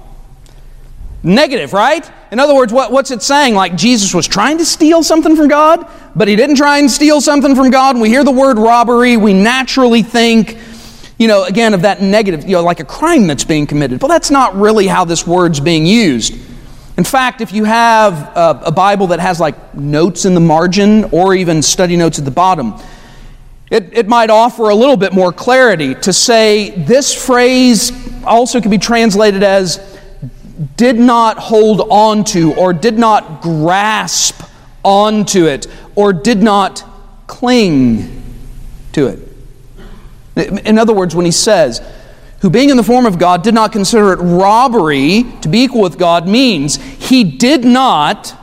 Negative, 1.21 1.71
right? 1.71 2.09
In 2.31 2.39
other 2.39 2.55
words, 2.55 2.73
what, 2.73 2.91
what's 2.91 3.11
it 3.11 3.21
saying? 3.21 3.53
Like 3.53 3.75
Jesus 3.75 4.13
was 4.13 4.27
trying 4.27 4.57
to 4.57 4.65
steal 4.65 5.03
something 5.03 5.35
from 5.35 5.47
God, 5.47 5.87
but 6.15 6.27
he 6.27 6.35
didn't 6.35 6.55
try 6.55 6.79
and 6.79 6.89
steal 6.89 7.21
something 7.21 7.55
from 7.55 7.69
God. 7.69 7.95
When 7.95 8.01
we 8.01 8.09
hear 8.09 8.23
the 8.23 8.31
word 8.31 8.57
robbery, 8.57 9.15
we 9.15 9.33
naturally 9.33 10.01
think, 10.01 10.57
you 11.23 11.29
know, 11.29 11.45
again, 11.45 11.73
of 11.73 11.83
that 11.83 12.01
negative, 12.01 12.43
you 12.43 12.51
know, 12.51 12.63
like 12.63 12.81
a 12.81 12.83
crime 12.83 13.27
that's 13.27 13.45
being 13.45 13.65
committed. 13.65 14.01
Well, 14.01 14.09
that's 14.09 14.29
not 14.29 14.57
really 14.57 14.87
how 14.87 15.05
this 15.05 15.25
word's 15.25 15.61
being 15.61 15.85
used. 15.85 16.33
In 16.97 17.05
fact, 17.05 17.39
if 17.39 17.53
you 17.53 17.63
have 17.63 18.13
a, 18.35 18.63
a 18.65 18.71
Bible 18.73 19.07
that 19.07 19.21
has 19.21 19.39
like 19.39 19.73
notes 19.73 20.25
in 20.25 20.33
the 20.33 20.41
margin 20.41 21.05
or 21.13 21.33
even 21.33 21.61
study 21.61 21.95
notes 21.95 22.19
at 22.19 22.25
the 22.25 22.31
bottom, 22.31 22.73
it, 23.71 23.97
it 23.97 24.09
might 24.09 24.31
offer 24.31 24.63
a 24.63 24.75
little 24.75 24.97
bit 24.97 25.13
more 25.13 25.31
clarity 25.31 25.95
to 25.95 26.11
say 26.11 26.71
this 26.71 27.13
phrase 27.13 27.93
also 28.25 28.59
can 28.59 28.69
be 28.69 28.77
translated 28.77 29.41
as 29.41 29.97
did 30.75 30.97
not 30.97 31.37
hold 31.37 31.87
on 31.89 32.25
to, 32.25 32.53
or 32.55 32.73
did 32.73 32.99
not 32.99 33.41
grasp 33.41 34.43
onto 34.83 35.45
it, 35.45 35.67
or 35.95 36.11
did 36.11 36.43
not 36.43 36.83
cling 37.27 38.21
to 38.91 39.07
it. 39.07 39.32
In 40.35 40.77
other 40.77 40.93
words, 40.93 41.15
when 41.15 41.25
he 41.25 41.31
says, 41.31 41.81
who 42.41 42.49
being 42.49 42.69
in 42.69 42.77
the 42.77 42.83
form 42.83 43.05
of 43.05 43.19
God 43.19 43.43
did 43.43 43.53
not 43.53 43.71
consider 43.71 44.13
it 44.13 44.17
robbery 44.17 45.23
to 45.41 45.47
be 45.47 45.63
equal 45.63 45.81
with 45.81 45.97
God, 45.97 46.27
means 46.27 46.75
he 46.75 47.23
did 47.23 47.63
not 47.63 48.37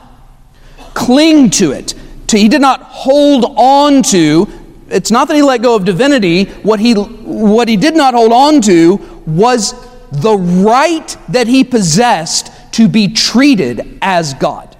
cling 0.93 1.49
to 1.51 1.71
it. 1.71 1.93
To, 2.27 2.37
he 2.37 2.47
did 2.47 2.61
not 2.61 2.81
hold 2.81 3.45
on 3.57 4.03
to 4.03 4.47
it's 4.91 5.09
not 5.09 5.27
that 5.29 5.35
he 5.35 5.41
let 5.41 5.61
go 5.61 5.75
of 5.75 5.85
divinity. 5.85 6.45
What 6.63 6.79
he, 6.79 6.93
what 6.93 7.67
he 7.67 7.77
did 7.77 7.95
not 7.95 8.13
hold 8.13 8.33
on 8.33 8.61
to 8.61 8.95
was 9.25 9.73
the 10.11 10.35
right 10.35 11.17
that 11.29 11.47
he 11.47 11.63
possessed 11.63 12.51
to 12.73 12.87
be 12.87 13.07
treated 13.07 13.97
as 14.01 14.33
God. 14.33 14.70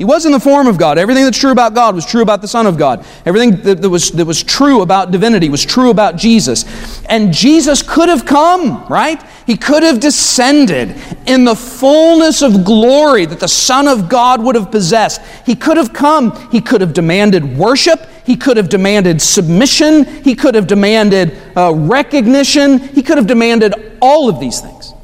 He 0.00 0.04
was 0.04 0.24
in 0.24 0.32
the 0.32 0.40
form 0.40 0.66
of 0.66 0.78
God. 0.78 0.96
Everything 0.96 1.24
that's 1.24 1.36
true 1.36 1.50
about 1.50 1.74
God 1.74 1.94
was 1.94 2.06
true 2.06 2.22
about 2.22 2.40
the 2.40 2.48
Son 2.48 2.66
of 2.66 2.78
God. 2.78 3.04
Everything 3.26 3.60
that, 3.60 3.82
that, 3.82 3.90
was, 3.90 4.10
that 4.12 4.24
was 4.24 4.42
true 4.42 4.80
about 4.80 5.10
divinity 5.10 5.50
was 5.50 5.62
true 5.62 5.90
about 5.90 6.16
Jesus. 6.16 7.04
And 7.04 7.34
Jesus 7.34 7.82
could 7.82 8.08
have 8.08 8.24
come, 8.24 8.86
right? 8.86 9.22
He 9.44 9.58
could 9.58 9.82
have 9.82 10.00
descended 10.00 10.96
in 11.26 11.44
the 11.44 11.54
fullness 11.54 12.40
of 12.40 12.64
glory 12.64 13.26
that 13.26 13.40
the 13.40 13.46
Son 13.46 13.86
of 13.86 14.08
God 14.08 14.42
would 14.42 14.54
have 14.54 14.70
possessed. 14.70 15.20
He 15.44 15.54
could 15.54 15.76
have 15.76 15.92
come. 15.92 16.50
He 16.50 16.62
could 16.62 16.80
have 16.80 16.94
demanded 16.94 17.58
worship. 17.58 18.00
He 18.24 18.36
could 18.36 18.56
have 18.56 18.70
demanded 18.70 19.20
submission. 19.20 20.06
He 20.24 20.34
could 20.34 20.54
have 20.54 20.66
demanded 20.66 21.36
uh, 21.54 21.74
recognition. 21.74 22.78
He 22.78 23.02
could 23.02 23.18
have 23.18 23.26
demanded 23.26 23.74
all 24.00 24.30
of 24.30 24.40
these 24.40 24.62
things. 24.62 24.94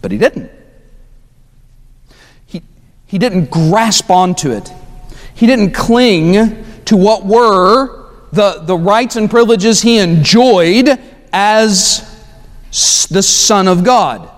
But 0.00 0.12
he 0.12 0.16
didn't. 0.16 0.50
He 3.16 3.18
didn't 3.18 3.50
grasp 3.50 4.10
onto 4.10 4.50
it. 4.50 4.70
He 5.32 5.46
didn't 5.46 5.72
cling 5.72 6.66
to 6.84 6.98
what 6.98 7.24
were 7.24 8.10
the, 8.30 8.60
the 8.60 8.76
rights 8.76 9.16
and 9.16 9.30
privileges 9.30 9.80
he 9.80 9.96
enjoyed 9.96 11.00
as 11.32 12.00
the 13.10 13.22
Son 13.22 13.68
of 13.68 13.84
God. 13.84 14.28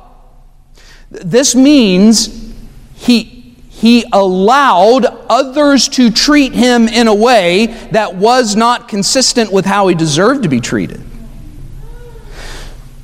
This 1.10 1.56
means 1.56 2.54
he, 2.94 3.56
he 3.68 4.04
allowed 4.12 5.06
others 5.28 5.88
to 5.88 6.12
treat 6.12 6.52
him 6.52 6.86
in 6.86 7.08
a 7.08 7.14
way 7.16 7.66
that 7.90 8.14
was 8.14 8.54
not 8.54 8.86
consistent 8.86 9.52
with 9.52 9.64
how 9.64 9.88
he 9.88 9.96
deserved 9.96 10.44
to 10.44 10.48
be 10.48 10.60
treated. 10.60 11.02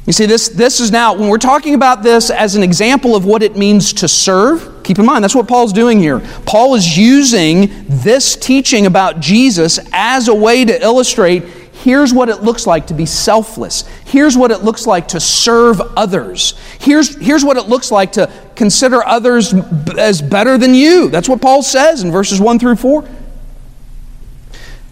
You 0.06 0.12
see, 0.12 0.26
this, 0.26 0.50
this 0.50 0.80
is 0.80 0.90
now, 0.90 1.14
when 1.14 1.28
we're 1.28 1.38
talking 1.38 1.74
about 1.74 2.02
this 2.02 2.30
as 2.30 2.56
an 2.56 2.62
example 2.62 3.16
of 3.16 3.24
what 3.24 3.42
it 3.42 3.56
means 3.56 3.94
to 3.94 4.08
serve, 4.08 4.82
keep 4.84 4.98
in 4.98 5.06
mind 5.06 5.24
that's 5.24 5.34
what 5.34 5.48
Paul's 5.48 5.72
doing 5.72 5.98
here. 5.98 6.20
Paul 6.44 6.74
is 6.74 6.96
using 6.96 7.70
this 7.88 8.36
teaching 8.36 8.84
about 8.84 9.20
Jesus 9.20 9.80
as 9.92 10.28
a 10.28 10.34
way 10.34 10.64
to 10.64 10.82
illustrate 10.82 11.44
here's 11.84 12.14
what 12.14 12.28
it 12.30 12.42
looks 12.42 12.66
like 12.66 12.86
to 12.86 12.94
be 12.94 13.04
selfless. 13.04 13.82
Here's 14.06 14.36
what 14.36 14.50
it 14.50 14.62
looks 14.62 14.86
like 14.86 15.08
to 15.08 15.20
serve 15.20 15.80
others. 15.96 16.54
Here's, 16.80 17.14
here's 17.16 17.44
what 17.44 17.56
it 17.58 17.68
looks 17.68 17.90
like 17.90 18.12
to 18.12 18.32
consider 18.56 19.04
others 19.04 19.52
as 19.98 20.22
better 20.22 20.56
than 20.56 20.74
you. 20.74 21.10
That's 21.10 21.28
what 21.28 21.42
Paul 21.42 21.62
says 21.62 22.02
in 22.02 22.10
verses 22.10 22.40
1 22.40 22.58
through 22.58 22.76
4. 22.76 23.08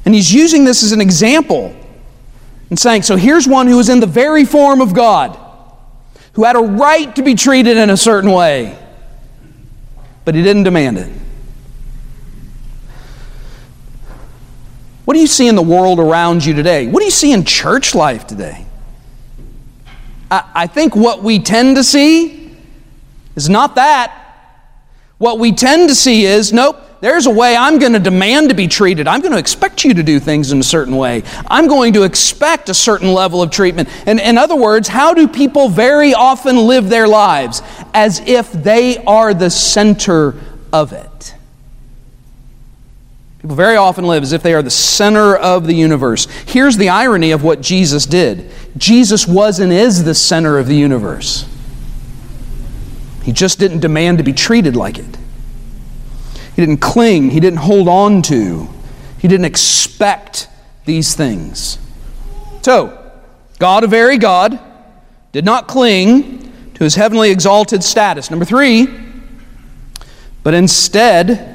And 0.04 0.14
he's 0.14 0.32
using 0.34 0.64
this 0.64 0.82
as 0.82 0.92
an 0.92 1.00
example 1.00 1.74
and 2.72 2.78
saying, 2.78 3.02
So 3.02 3.16
here's 3.16 3.46
one 3.46 3.66
who 3.66 3.76
was 3.76 3.90
in 3.90 4.00
the 4.00 4.06
very 4.06 4.46
form 4.46 4.80
of 4.80 4.94
God, 4.94 5.38
who 6.32 6.44
had 6.44 6.56
a 6.56 6.60
right 6.60 7.14
to 7.16 7.22
be 7.22 7.34
treated 7.34 7.76
in 7.76 7.90
a 7.90 7.98
certain 7.98 8.30
way, 8.30 8.78
but 10.24 10.34
he 10.34 10.42
didn't 10.42 10.62
demand 10.62 10.96
it. 10.96 11.12
What 15.04 15.12
do 15.12 15.20
you 15.20 15.26
see 15.26 15.48
in 15.48 15.54
the 15.54 15.60
world 15.60 16.00
around 16.00 16.46
you 16.46 16.54
today? 16.54 16.86
What 16.86 17.00
do 17.00 17.04
you 17.04 17.10
see 17.10 17.34
in 17.34 17.44
church 17.44 17.94
life 17.94 18.26
today? 18.26 18.64
I, 20.30 20.50
I 20.54 20.66
think 20.66 20.96
what 20.96 21.22
we 21.22 21.40
tend 21.40 21.76
to 21.76 21.84
see 21.84 22.56
is 23.36 23.50
not 23.50 23.74
that. 23.74 24.18
What 25.18 25.38
we 25.38 25.52
tend 25.52 25.90
to 25.90 25.94
see 25.94 26.24
is 26.24 26.54
nope, 26.54 26.81
there's 27.02 27.26
a 27.26 27.30
way 27.30 27.56
I'm 27.56 27.80
going 27.80 27.94
to 27.94 27.98
demand 27.98 28.50
to 28.50 28.54
be 28.54 28.68
treated. 28.68 29.08
I'm 29.08 29.22
going 29.22 29.32
to 29.32 29.38
expect 29.38 29.84
you 29.84 29.92
to 29.92 30.04
do 30.04 30.20
things 30.20 30.52
in 30.52 30.60
a 30.60 30.62
certain 30.62 30.96
way. 30.96 31.24
I'm 31.48 31.66
going 31.66 31.94
to 31.94 32.04
expect 32.04 32.68
a 32.68 32.74
certain 32.74 33.12
level 33.12 33.42
of 33.42 33.50
treatment. 33.50 33.88
And 34.06 34.20
in 34.20 34.38
other 34.38 34.54
words, 34.54 34.86
how 34.86 35.12
do 35.12 35.26
people 35.26 35.68
very 35.68 36.14
often 36.14 36.56
live 36.56 36.88
their 36.88 37.08
lives? 37.08 37.60
As 37.92 38.20
if 38.20 38.52
they 38.52 38.98
are 38.98 39.34
the 39.34 39.50
center 39.50 40.36
of 40.72 40.92
it. 40.92 41.34
People 43.40 43.56
very 43.56 43.74
often 43.74 44.04
live 44.04 44.22
as 44.22 44.32
if 44.32 44.44
they 44.44 44.54
are 44.54 44.62
the 44.62 44.70
center 44.70 45.34
of 45.34 45.66
the 45.66 45.74
universe. 45.74 46.26
Here's 46.46 46.76
the 46.76 46.90
irony 46.90 47.32
of 47.32 47.42
what 47.42 47.60
Jesus 47.60 48.06
did 48.06 48.48
Jesus 48.76 49.26
was 49.26 49.58
and 49.58 49.72
is 49.72 50.04
the 50.04 50.14
center 50.14 50.56
of 50.56 50.68
the 50.68 50.76
universe. 50.76 51.48
He 53.24 53.32
just 53.32 53.58
didn't 53.58 53.80
demand 53.80 54.18
to 54.18 54.24
be 54.24 54.32
treated 54.32 54.76
like 54.76 55.00
it. 55.00 55.18
He 56.54 56.62
didn't 56.62 56.80
cling, 56.80 57.30
he 57.30 57.40
didn't 57.40 57.60
hold 57.60 57.88
on 57.88 58.22
to, 58.22 58.68
he 59.18 59.28
didn't 59.28 59.46
expect 59.46 60.48
these 60.84 61.14
things. 61.14 61.78
So, 62.62 62.98
God, 63.58 63.84
a 63.84 63.86
very 63.86 64.18
God, 64.18 64.58
did 65.32 65.44
not 65.44 65.66
cling 65.66 66.52
to 66.74 66.84
his 66.84 66.94
heavenly 66.94 67.30
exalted 67.30 67.82
status. 67.82 68.30
Number 68.30 68.44
three, 68.44 68.88
but 70.42 70.54
instead 70.54 71.48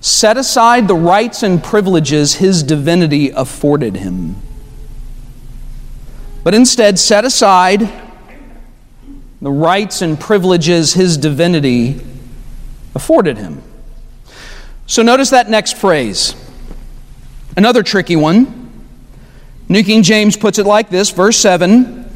set 0.00 0.36
aside 0.36 0.88
the 0.88 0.94
rights 0.94 1.42
and 1.42 1.62
privileges 1.62 2.34
his 2.34 2.62
divinity 2.62 3.30
afforded 3.30 3.96
him. 3.96 4.36
But 6.42 6.54
instead 6.54 6.98
set 6.98 7.24
aside 7.24 7.88
the 9.40 9.50
rights 9.50 10.02
and 10.02 10.18
privileges 10.18 10.94
his 10.94 11.16
divinity 11.16 12.00
afforded 12.94 13.38
him. 13.38 13.62
So 14.90 15.04
notice 15.04 15.30
that 15.30 15.48
next 15.48 15.76
phrase. 15.76 16.34
Another 17.56 17.84
tricky 17.84 18.16
one. 18.16 18.72
New 19.68 19.84
King 19.84 20.02
James 20.02 20.36
puts 20.36 20.58
it 20.58 20.66
like 20.66 20.90
this, 20.90 21.10
verse 21.10 21.36
7. 21.36 22.10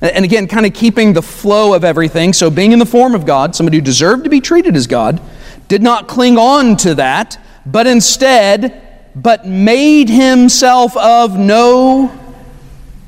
And 0.00 0.24
again, 0.24 0.46
kind 0.46 0.66
of 0.66 0.72
keeping 0.72 1.14
the 1.14 1.20
flow 1.20 1.74
of 1.74 1.82
everything. 1.82 2.32
So, 2.32 2.48
being 2.48 2.70
in 2.70 2.78
the 2.78 2.86
form 2.86 3.16
of 3.16 3.26
God, 3.26 3.56
somebody 3.56 3.78
who 3.78 3.80
deserved 3.80 4.22
to 4.22 4.30
be 4.30 4.40
treated 4.40 4.76
as 4.76 4.86
God, 4.86 5.20
did 5.66 5.82
not 5.82 6.06
cling 6.06 6.38
on 6.38 6.76
to 6.76 6.94
that, 6.94 7.44
but 7.66 7.88
instead, 7.88 9.10
but 9.16 9.48
made 9.48 10.08
himself 10.08 10.96
of 10.96 11.36
no 11.36 12.16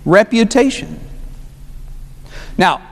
reputation. 0.05 0.99
Now, 2.59 2.83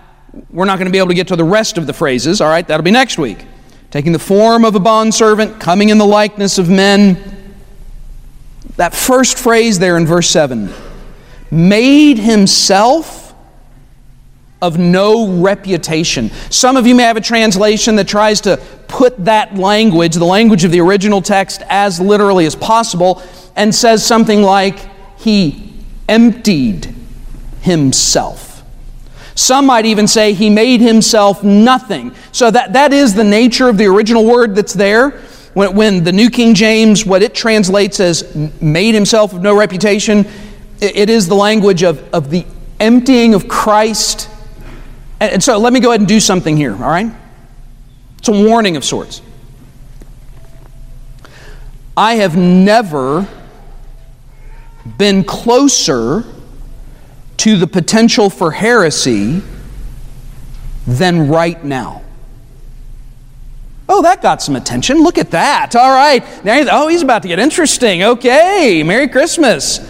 we're 0.51 0.67
not 0.67 0.79
going 0.79 0.87
to 0.87 0.93
be 0.93 0.99
able 0.99 1.09
to 1.09 1.15
get 1.15 1.27
to 1.29 1.37
the 1.37 1.43
rest 1.43 1.79
of 1.79 1.89
the 1.89 1.93
phrases, 1.93 2.41
all 2.41 2.49
right? 2.49 2.67
That'll 2.67 2.85
be 2.85 2.93
next 2.93 3.19
week. 3.19 3.45
Taking 3.91 4.13
the 4.13 4.19
form 4.19 4.65
of 4.65 4.75
a 4.75 4.81
bondservant, 4.81 5.61
coming 5.61 5.89
in 5.89 5.99
the 5.99 6.07
likeness 6.07 6.59
of 6.59 6.69
men. 6.69 7.19
That 8.77 8.95
first 8.95 9.39
phrase 9.39 9.79
there 9.79 9.97
in 9.97 10.07
verse 10.07 10.29
7 10.31 10.73
made 11.51 12.19
himself 12.19 13.35
of 14.63 14.79
no 14.79 15.41
reputation. 15.41 16.31
Some 16.51 16.77
of 16.77 16.87
you 16.87 16.95
may 16.95 17.03
have 17.05 17.17
a 17.17 17.21
translation 17.21 17.97
that 17.97 18.07
tries 18.07 18.41
to 18.43 18.59
put 18.89 19.25
that 19.25 19.57
language, 19.57 20.15
the 20.15 20.25
language 20.25 20.65
of 20.65 20.71
the 20.71 20.81
original 20.81 21.23
text, 21.23 21.63
as 21.69 21.99
literally 21.99 22.47
as 22.47 22.55
possible, 22.55 23.23
and 23.57 23.75
says 23.75 24.07
something 24.07 24.43
like, 24.43 24.79
He 25.19 25.73
emptied 26.09 26.95
Himself. 27.63 28.50
Some 29.35 29.67
might 29.67 29.87
even 29.87 30.07
say 30.07 30.33
He 30.33 30.51
made 30.51 30.81
Himself 30.81 31.43
nothing. 31.43 32.15
So 32.33 32.51
that, 32.51 32.73
that 32.73 32.93
is 32.93 33.15
the 33.15 33.25
nature 33.25 33.69
of 33.69 33.79
the 33.79 33.87
original 33.87 34.25
word 34.25 34.55
that's 34.55 34.75
there. 34.75 35.11
When, 35.55 35.75
when 35.75 36.05
the 36.05 36.13
New 36.13 36.31
King 36.31 36.55
James, 36.55 37.05
what 37.05 37.23
it 37.23 37.35
translates 37.35 38.01
as 38.01 38.35
made 38.61 38.95
Himself 38.95 39.33
of 39.33 39.43
no 39.43 39.57
reputation, 39.57 40.27
it, 40.81 40.97
it 40.97 41.11
is 41.11 41.29
the 41.29 41.35
language 41.35 41.83
of, 41.83 42.03
of 42.15 42.31
the 42.31 42.47
emptying 42.79 43.35
of 43.35 43.49
Christ 43.49 44.29
and 45.21 45.45
so 45.45 45.59
let 45.59 45.75
me 45.75 45.81
go 45.81 45.91
ahead 45.91 46.01
and 46.01 46.09
do 46.09 46.19
something 46.19 46.57
here, 46.57 46.73
all 46.73 46.91
right? 46.91 47.13
It's 48.19 48.29
a 48.29 48.33
warning 48.33 48.77
of 48.77 48.85
sorts. 48.85 49.21
I 51.95 52.15
have 52.15 52.37
never 52.39 53.29
been 54.97 55.23
closer 55.25 56.25
to 57.41 57.57
the 57.57 57.67
potential 57.67 58.29
for 58.29 58.51
heresy 58.51 59.43
than 60.87 61.29
right 61.29 61.65
now. 61.65 62.03
Oh, 63.89 64.03
that 64.03 64.21
got 64.21 64.43
some 64.43 64.57
attention. 64.57 65.03
Look 65.03 65.17
at 65.17 65.31
that. 65.31 65.75
All 65.75 65.91
right. 65.91 66.23
Now, 66.45 66.65
oh, 66.71 66.89
he's 66.89 67.03
about 67.03 67.23
to 67.23 67.29
get 67.29 67.39
interesting. 67.39 68.03
Okay. 68.03 68.83
Merry 68.83 69.09
Christmas. 69.09 69.81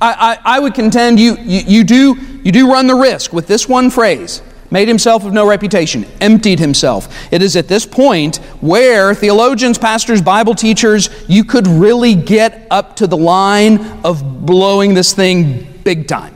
I, 0.00 0.38
I, 0.44 0.56
I 0.56 0.58
would 0.58 0.74
contend 0.74 1.20
you, 1.20 1.36
you, 1.36 1.60
you, 1.66 1.84
do, 1.84 2.16
you 2.42 2.50
do 2.50 2.72
run 2.72 2.86
the 2.86 2.94
risk 2.94 3.34
with 3.34 3.46
this 3.46 3.68
one 3.68 3.90
phrase 3.90 4.42
made 4.70 4.88
himself 4.88 5.24
of 5.24 5.32
no 5.32 5.48
reputation, 5.48 6.04
emptied 6.20 6.58
himself. 6.58 7.32
It 7.32 7.42
is 7.42 7.56
at 7.56 7.68
this 7.68 7.86
point 7.86 8.36
where 8.60 9.14
theologians, 9.14 9.78
pastors, 9.78 10.20
Bible 10.20 10.54
teachers, 10.54 11.08
you 11.28 11.44
could 11.44 11.66
really 11.66 12.14
get 12.14 12.66
up 12.70 12.96
to 12.96 13.06
the 13.06 13.16
line 13.16 13.78
of 14.04 14.44
blowing 14.44 14.94
this 14.94 15.12
thing 15.14 15.80
big 15.84 16.06
time. 16.06 16.34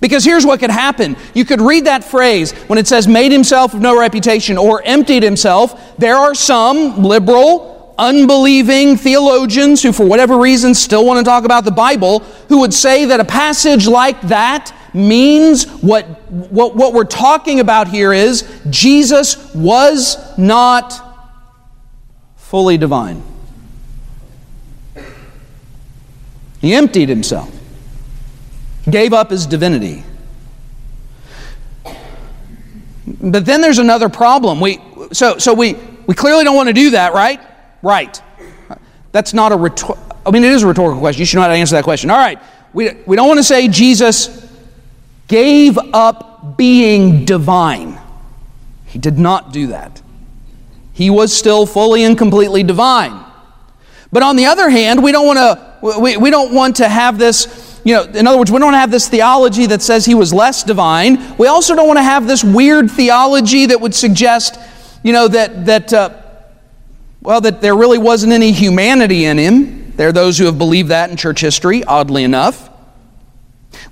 Because 0.00 0.24
here's 0.24 0.44
what 0.44 0.60
could 0.60 0.70
happen. 0.70 1.16
You 1.32 1.44
could 1.46 1.60
read 1.60 1.86
that 1.86 2.04
phrase 2.04 2.52
when 2.68 2.78
it 2.78 2.86
says 2.86 3.08
made 3.08 3.32
himself 3.32 3.72
of 3.72 3.80
no 3.80 3.98
reputation 3.98 4.58
or 4.58 4.82
emptied 4.82 5.22
himself. 5.22 5.96
There 5.96 6.16
are 6.16 6.34
some 6.34 7.02
liberal, 7.02 7.94
unbelieving 7.96 8.98
theologians 8.98 9.82
who, 9.82 9.92
for 9.92 10.04
whatever 10.04 10.38
reason, 10.38 10.74
still 10.74 11.06
want 11.06 11.18
to 11.18 11.24
talk 11.24 11.44
about 11.44 11.64
the 11.64 11.70
Bible, 11.70 12.18
who 12.50 12.60
would 12.60 12.74
say 12.74 13.06
that 13.06 13.20
a 13.20 13.24
passage 13.24 13.86
like 13.86 14.20
that 14.22 14.75
means 14.96 15.66
what, 15.82 16.06
what, 16.30 16.74
what 16.74 16.94
we're 16.94 17.04
talking 17.04 17.60
about 17.60 17.86
here 17.86 18.12
is 18.12 18.50
Jesus 18.70 19.54
was 19.54 20.16
not 20.38 21.00
fully 22.36 22.78
divine. 22.78 23.22
He 26.60 26.74
emptied 26.74 27.08
himself, 27.08 27.54
gave 28.88 29.12
up 29.12 29.30
his 29.30 29.46
divinity. 29.46 30.02
But 33.06 33.44
then 33.44 33.60
there's 33.60 33.78
another 33.78 34.08
problem. 34.08 34.60
We, 34.60 34.80
so, 35.12 35.38
so 35.38 35.52
we, 35.52 35.76
we 36.06 36.14
clearly 36.14 36.44
don't 36.44 36.56
want 36.56 36.68
to 36.68 36.72
do 36.72 36.90
that, 36.90 37.12
right? 37.12 37.40
Right. 37.82 38.20
That's 39.12 39.34
not 39.34 39.52
a 39.52 39.56
rhetor- 39.56 39.98
I 40.24 40.30
mean, 40.30 40.42
it 40.42 40.52
is 40.52 40.62
a 40.62 40.66
rhetorical 40.66 40.98
question. 40.98 41.20
You 41.20 41.26
should 41.26 41.36
know 41.36 41.42
how 41.42 41.48
to 41.48 41.54
answer 41.54 41.76
that 41.76 41.84
question. 41.84 42.10
All 42.10 42.16
right. 42.16 42.38
We, 42.72 42.92
we 43.06 43.16
don't 43.16 43.28
want 43.28 43.38
to 43.38 43.44
say 43.44 43.68
Jesus 43.68 44.45
gave 45.28 45.78
up 45.92 46.56
being 46.56 47.24
divine. 47.24 48.00
He 48.86 48.98
did 48.98 49.18
not 49.18 49.52
do 49.52 49.68
that. 49.68 50.00
He 50.92 51.10
was 51.10 51.36
still 51.36 51.66
fully 51.66 52.04
and 52.04 52.16
completely 52.16 52.62
divine. 52.62 53.24
But 54.12 54.22
on 54.22 54.36
the 54.36 54.46
other 54.46 54.70
hand, 54.70 55.02
we 55.02 55.12
don't 55.12 55.26
want 55.26 55.38
to 55.38 55.66
we, 56.00 56.16
we 56.16 56.30
don't 56.30 56.54
want 56.54 56.76
to 56.76 56.88
have 56.88 57.18
this, 57.18 57.80
you 57.84 57.94
know, 57.94 58.04
in 58.04 58.26
other 58.26 58.38
words, 58.38 58.50
we 58.50 58.58
don't 58.58 58.68
want 58.68 58.74
to 58.76 58.80
have 58.80 58.90
this 58.90 59.08
theology 59.08 59.66
that 59.66 59.82
says 59.82 60.06
he 60.06 60.14
was 60.14 60.32
less 60.32 60.64
divine. 60.64 61.36
We 61.36 61.48
also 61.48 61.76
don't 61.76 61.86
want 61.86 61.98
to 61.98 62.02
have 62.02 62.26
this 62.26 62.42
weird 62.42 62.90
theology 62.90 63.66
that 63.66 63.80
would 63.80 63.94
suggest, 63.94 64.58
you 65.02 65.12
know, 65.12 65.28
that 65.28 65.66
that 65.66 65.92
uh, 65.92 66.22
well, 67.20 67.40
that 67.40 67.60
there 67.60 67.76
really 67.76 67.98
wasn't 67.98 68.32
any 68.32 68.52
humanity 68.52 69.24
in 69.24 69.38
him. 69.38 69.92
There 69.96 70.08
are 70.08 70.12
those 70.12 70.38
who 70.38 70.44
have 70.46 70.58
believed 70.58 70.90
that 70.90 71.10
in 71.10 71.16
church 71.16 71.40
history, 71.40 71.82
oddly 71.84 72.22
enough. 72.22 72.70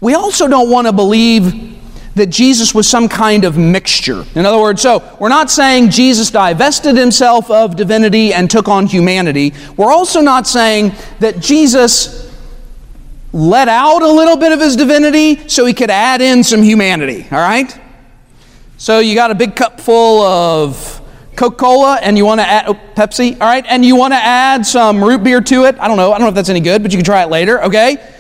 We 0.05 0.13
also 0.13 0.47
don't 0.49 0.69
want 0.69 0.87
to 0.87 0.93
believe 0.93 1.81
that 2.15 2.27
Jesus 2.27 2.75
was 2.75 2.87
some 2.87 3.09
kind 3.09 3.47
of 3.47 3.57
mixture. 3.57 4.23
In 4.35 4.45
other 4.45 4.61
words, 4.61 4.83
so 4.83 5.03
we're 5.19 5.31
not 5.31 5.51
saying 5.51 5.89
Jesus 5.89 6.31
divested 6.31 6.95
himself 6.95 7.51
of 7.51 7.75
divinity 7.75 8.35
and 8.35 8.51
took 8.51 8.69
on 8.69 8.87
humanity. 8.87 9.55
We're 9.79 9.91
also 9.91 10.21
not 10.21 10.47
saying 10.47 10.93
that 11.21 11.41
Jesus 11.41 12.31
let 13.33 13.67
out 13.67 14.03
a 14.03 14.11
little 14.11 14.37
bit 14.37 14.53
of 14.53 14.61
his 14.61 14.77
divinity 14.77 15.49
so 15.49 15.65
he 15.65 15.73
could 15.73 15.89
add 15.89 16.21
in 16.21 16.45
some 16.45 16.63
humanity, 16.63 17.27
all 17.33 17.39
right? 17.39 17.75
So 18.77 18.99
you 18.99 19.15
got 19.15 19.31
a 19.31 19.35
big 19.35 19.57
cup 19.57 19.81
full 19.81 20.21
of 20.21 21.01
Coca 21.35 21.57
Cola 21.57 21.99
and 22.03 22.19
you 22.19 22.27
want 22.27 22.43
to 22.43 22.47
add 22.47 22.67
oh, 22.69 22.75
Pepsi, 22.95 23.41
all 23.41 23.49
right, 23.49 23.65
and 23.67 23.83
you 23.83 23.97
want 23.97 24.13
to 24.13 24.19
add 24.19 24.67
some 24.67 25.03
root 25.03 25.25
beer 25.25 25.41
to 25.41 25.65
it. 25.65 25.79
I 25.81 25.89
don't 25.89 25.97
know. 25.97 26.13
I 26.13 26.19
don't 26.19 26.27
know 26.27 26.29
if 26.29 26.35
that's 26.35 26.51
any 26.51 26.61
good, 26.61 26.83
but 26.83 26.93
you 26.93 26.99
can 26.99 27.07
try 27.07 27.23
it 27.23 27.31
later, 27.31 27.65
okay? 27.65 28.14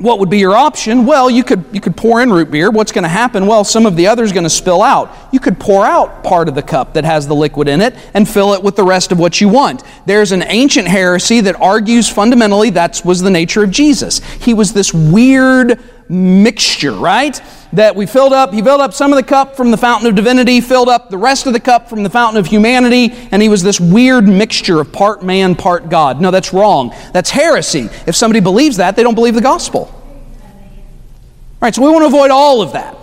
What 0.00 0.18
would 0.18 0.30
be 0.30 0.38
your 0.38 0.56
option? 0.56 1.04
Well, 1.04 1.28
you 1.28 1.44
could, 1.44 1.62
you 1.72 1.80
could 1.80 1.94
pour 1.94 2.22
in 2.22 2.32
root 2.32 2.50
beer. 2.50 2.70
What's 2.70 2.90
going 2.90 3.02
to 3.02 3.08
happen? 3.08 3.46
Well, 3.46 3.64
some 3.64 3.84
of 3.84 3.96
the 3.96 4.06
other 4.06 4.24
is 4.24 4.32
going 4.32 4.44
to 4.44 4.50
spill 4.50 4.82
out. 4.82 5.14
You 5.30 5.40
could 5.40 5.60
pour 5.60 5.84
out 5.84 6.24
part 6.24 6.48
of 6.48 6.54
the 6.54 6.62
cup 6.62 6.94
that 6.94 7.04
has 7.04 7.28
the 7.28 7.34
liquid 7.34 7.68
in 7.68 7.82
it 7.82 7.94
and 8.14 8.26
fill 8.26 8.54
it 8.54 8.62
with 8.62 8.76
the 8.76 8.82
rest 8.82 9.12
of 9.12 9.18
what 9.18 9.42
you 9.42 9.50
want. 9.50 9.82
There's 10.06 10.32
an 10.32 10.42
ancient 10.46 10.88
heresy 10.88 11.42
that 11.42 11.54
argues 11.56 12.08
fundamentally 12.08 12.70
that 12.70 13.02
was 13.04 13.20
the 13.20 13.28
nature 13.28 13.62
of 13.62 13.70
Jesus. 13.70 14.20
He 14.36 14.54
was 14.54 14.72
this 14.72 14.94
weird 14.94 15.78
mixture, 16.08 16.92
right? 16.92 17.38
That 17.72 17.94
we 17.94 18.06
filled 18.06 18.32
up, 18.32 18.52
he 18.52 18.62
filled 18.62 18.80
up 18.80 18.92
some 18.92 19.12
of 19.12 19.16
the 19.16 19.22
cup 19.22 19.56
from 19.56 19.70
the 19.70 19.76
fountain 19.76 20.08
of 20.08 20.16
divinity, 20.16 20.60
filled 20.60 20.88
up 20.88 21.08
the 21.08 21.18
rest 21.18 21.46
of 21.46 21.52
the 21.52 21.60
cup 21.60 21.88
from 21.88 22.02
the 22.02 22.10
fountain 22.10 22.38
of 22.38 22.46
humanity, 22.46 23.12
and 23.30 23.40
he 23.40 23.48
was 23.48 23.62
this 23.62 23.78
weird 23.78 24.26
mixture 24.26 24.80
of 24.80 24.92
part 24.92 25.22
man, 25.22 25.54
part 25.54 25.88
God. 25.88 26.20
No, 26.20 26.32
that's 26.32 26.52
wrong. 26.52 26.92
That's 27.12 27.30
heresy. 27.30 27.88
If 28.06 28.16
somebody 28.16 28.40
believes 28.40 28.78
that, 28.78 28.96
they 28.96 29.04
don't 29.04 29.14
believe 29.14 29.34
the 29.34 29.40
gospel. 29.40 29.82
All 29.82 31.66
right, 31.66 31.74
so 31.74 31.82
we 31.82 31.90
want 31.90 32.02
to 32.02 32.06
avoid 32.06 32.30
all 32.30 32.60
of 32.60 32.72
that. 32.72 32.96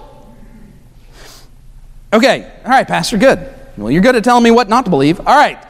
Okay, 2.11 2.51
all 2.65 2.71
right, 2.71 2.87
Pastor, 2.87 3.17
good. 3.17 3.53
Well, 3.77 3.91
you're 3.91 4.01
good 4.01 4.15
at 4.15 4.23
telling 4.23 4.43
me 4.43 4.51
what 4.51 4.67
not 4.67 4.85
to 4.85 4.91
believe. 4.91 5.19
All 5.19 5.37
right. 5.37 5.63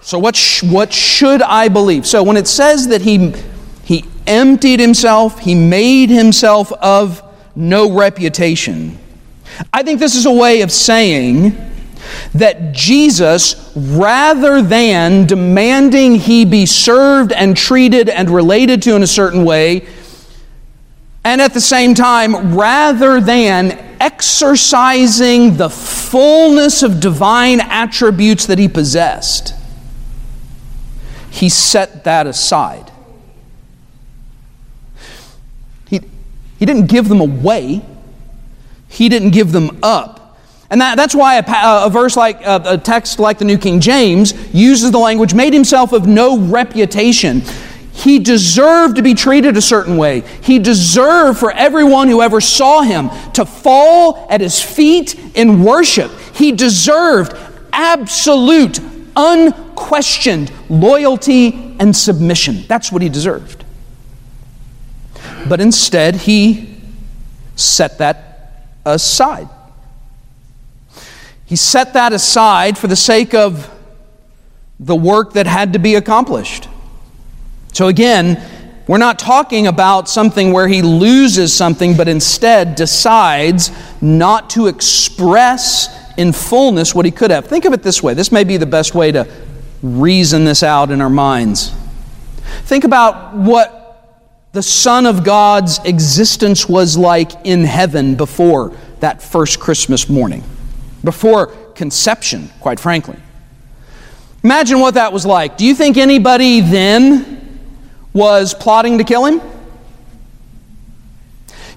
So, 0.00 0.18
what, 0.18 0.36
sh- 0.36 0.62
what 0.62 0.92
should 0.92 1.42
I 1.42 1.68
believe? 1.68 2.06
So, 2.06 2.22
when 2.22 2.36
it 2.36 2.46
says 2.46 2.88
that 2.88 3.02
he 3.02 3.34
he 3.84 4.04
emptied 4.26 4.78
himself, 4.78 5.40
he 5.40 5.54
made 5.54 6.10
himself 6.10 6.72
of 6.72 7.22
no 7.54 7.92
reputation. 7.92 8.98
I 9.72 9.82
think 9.82 10.00
this 10.00 10.14
is 10.14 10.26
a 10.26 10.32
way 10.32 10.62
of 10.62 10.70
saying 10.70 11.56
that 12.34 12.72
Jesus, 12.72 13.72
rather 13.76 14.62
than 14.62 15.26
demanding 15.26 16.14
he 16.14 16.44
be 16.44 16.66
served 16.66 17.32
and 17.32 17.56
treated 17.56 18.08
and 18.08 18.30
related 18.30 18.82
to 18.82 18.96
in 18.96 19.02
a 19.02 19.06
certain 19.06 19.44
way, 19.44 19.86
and 21.24 21.40
at 21.40 21.52
the 21.52 21.60
same 21.60 21.94
time, 21.94 22.56
rather 22.56 23.20
than 23.20 23.72
exercising 24.00 25.56
the 25.56 25.68
fullness 25.68 26.82
of 26.82 27.00
divine 27.00 27.60
attributes 27.60 28.46
that 28.46 28.58
he 28.58 28.68
possessed, 28.68 29.54
he 31.30 31.48
set 31.48 32.04
that 32.04 32.26
aside. 32.26 32.89
He 36.60 36.66
didn't 36.66 36.86
give 36.86 37.08
them 37.08 37.22
away, 37.22 37.82
he 38.86 39.08
didn't 39.08 39.30
give 39.30 39.50
them 39.50 39.78
up. 39.82 40.38
And 40.68 40.80
that, 40.82 40.96
that's 40.96 41.14
why 41.14 41.36
a, 41.36 41.86
a 41.86 41.90
verse 41.90 42.16
like 42.16 42.44
a, 42.44 42.62
a 42.64 42.78
text 42.78 43.18
like 43.18 43.38
the 43.38 43.46
New 43.46 43.56
King 43.56 43.80
James 43.80 44.34
uses 44.54 44.92
the 44.92 44.98
language, 44.98 45.32
made 45.32 45.54
himself 45.54 45.92
of 45.92 46.06
no 46.06 46.38
reputation. 46.38 47.40
He 47.92 48.18
deserved 48.18 48.96
to 48.96 49.02
be 49.02 49.14
treated 49.14 49.56
a 49.56 49.62
certain 49.62 49.96
way. 49.96 50.20
He 50.42 50.58
deserved 50.58 51.38
for 51.38 51.50
everyone 51.50 52.08
who 52.08 52.20
ever 52.20 52.42
saw 52.42 52.82
him 52.82 53.08
to 53.32 53.46
fall 53.46 54.26
at 54.30 54.42
his 54.42 54.62
feet 54.62 55.14
in 55.34 55.64
worship. 55.64 56.12
He 56.34 56.52
deserved 56.52 57.32
absolute, 57.72 58.80
unquestioned 59.16 60.52
loyalty 60.68 61.74
and 61.80 61.96
submission. 61.96 62.64
That's 62.68 62.92
what 62.92 63.00
he 63.00 63.08
deserved. 63.08 63.59
But 65.48 65.60
instead, 65.60 66.16
he 66.16 66.76
set 67.56 67.98
that 67.98 68.66
aside. 68.84 69.48
He 71.46 71.56
set 71.56 71.94
that 71.94 72.12
aside 72.12 72.78
for 72.78 72.86
the 72.86 72.96
sake 72.96 73.34
of 73.34 73.68
the 74.78 74.94
work 74.94 75.34
that 75.34 75.46
had 75.46 75.72
to 75.72 75.78
be 75.78 75.94
accomplished. 75.96 76.68
So 77.72 77.88
again, 77.88 78.42
we're 78.86 78.98
not 78.98 79.18
talking 79.18 79.66
about 79.66 80.08
something 80.08 80.52
where 80.52 80.66
he 80.66 80.82
loses 80.82 81.54
something, 81.54 81.96
but 81.96 82.08
instead 82.08 82.74
decides 82.74 83.70
not 84.00 84.50
to 84.50 84.66
express 84.66 85.88
in 86.16 86.32
fullness 86.32 86.94
what 86.94 87.04
he 87.04 87.10
could 87.10 87.30
have. 87.30 87.46
Think 87.46 87.64
of 87.64 87.72
it 87.72 87.82
this 87.82 88.02
way 88.02 88.14
this 88.14 88.32
may 88.32 88.44
be 88.44 88.56
the 88.56 88.66
best 88.66 88.94
way 88.94 89.12
to 89.12 89.28
reason 89.82 90.44
this 90.44 90.62
out 90.62 90.90
in 90.90 91.00
our 91.00 91.10
minds. 91.10 91.72
Think 92.64 92.84
about 92.84 93.34
what 93.34 93.79
the 94.52 94.62
Son 94.62 95.06
of 95.06 95.22
God's 95.22 95.78
existence 95.84 96.68
was 96.68 96.98
like 96.98 97.32
in 97.44 97.64
heaven 97.64 98.16
before 98.16 98.76
that 98.98 99.22
first 99.22 99.60
Christmas 99.60 100.08
morning, 100.08 100.42
before 101.04 101.48
conception, 101.74 102.50
quite 102.60 102.80
frankly. 102.80 103.16
Imagine 104.42 104.80
what 104.80 104.94
that 104.94 105.12
was 105.12 105.24
like. 105.24 105.56
Do 105.56 105.64
you 105.64 105.74
think 105.74 105.96
anybody 105.96 106.60
then 106.60 107.60
was 108.12 108.52
plotting 108.54 108.98
to 108.98 109.04
kill 109.04 109.26
him? 109.26 109.40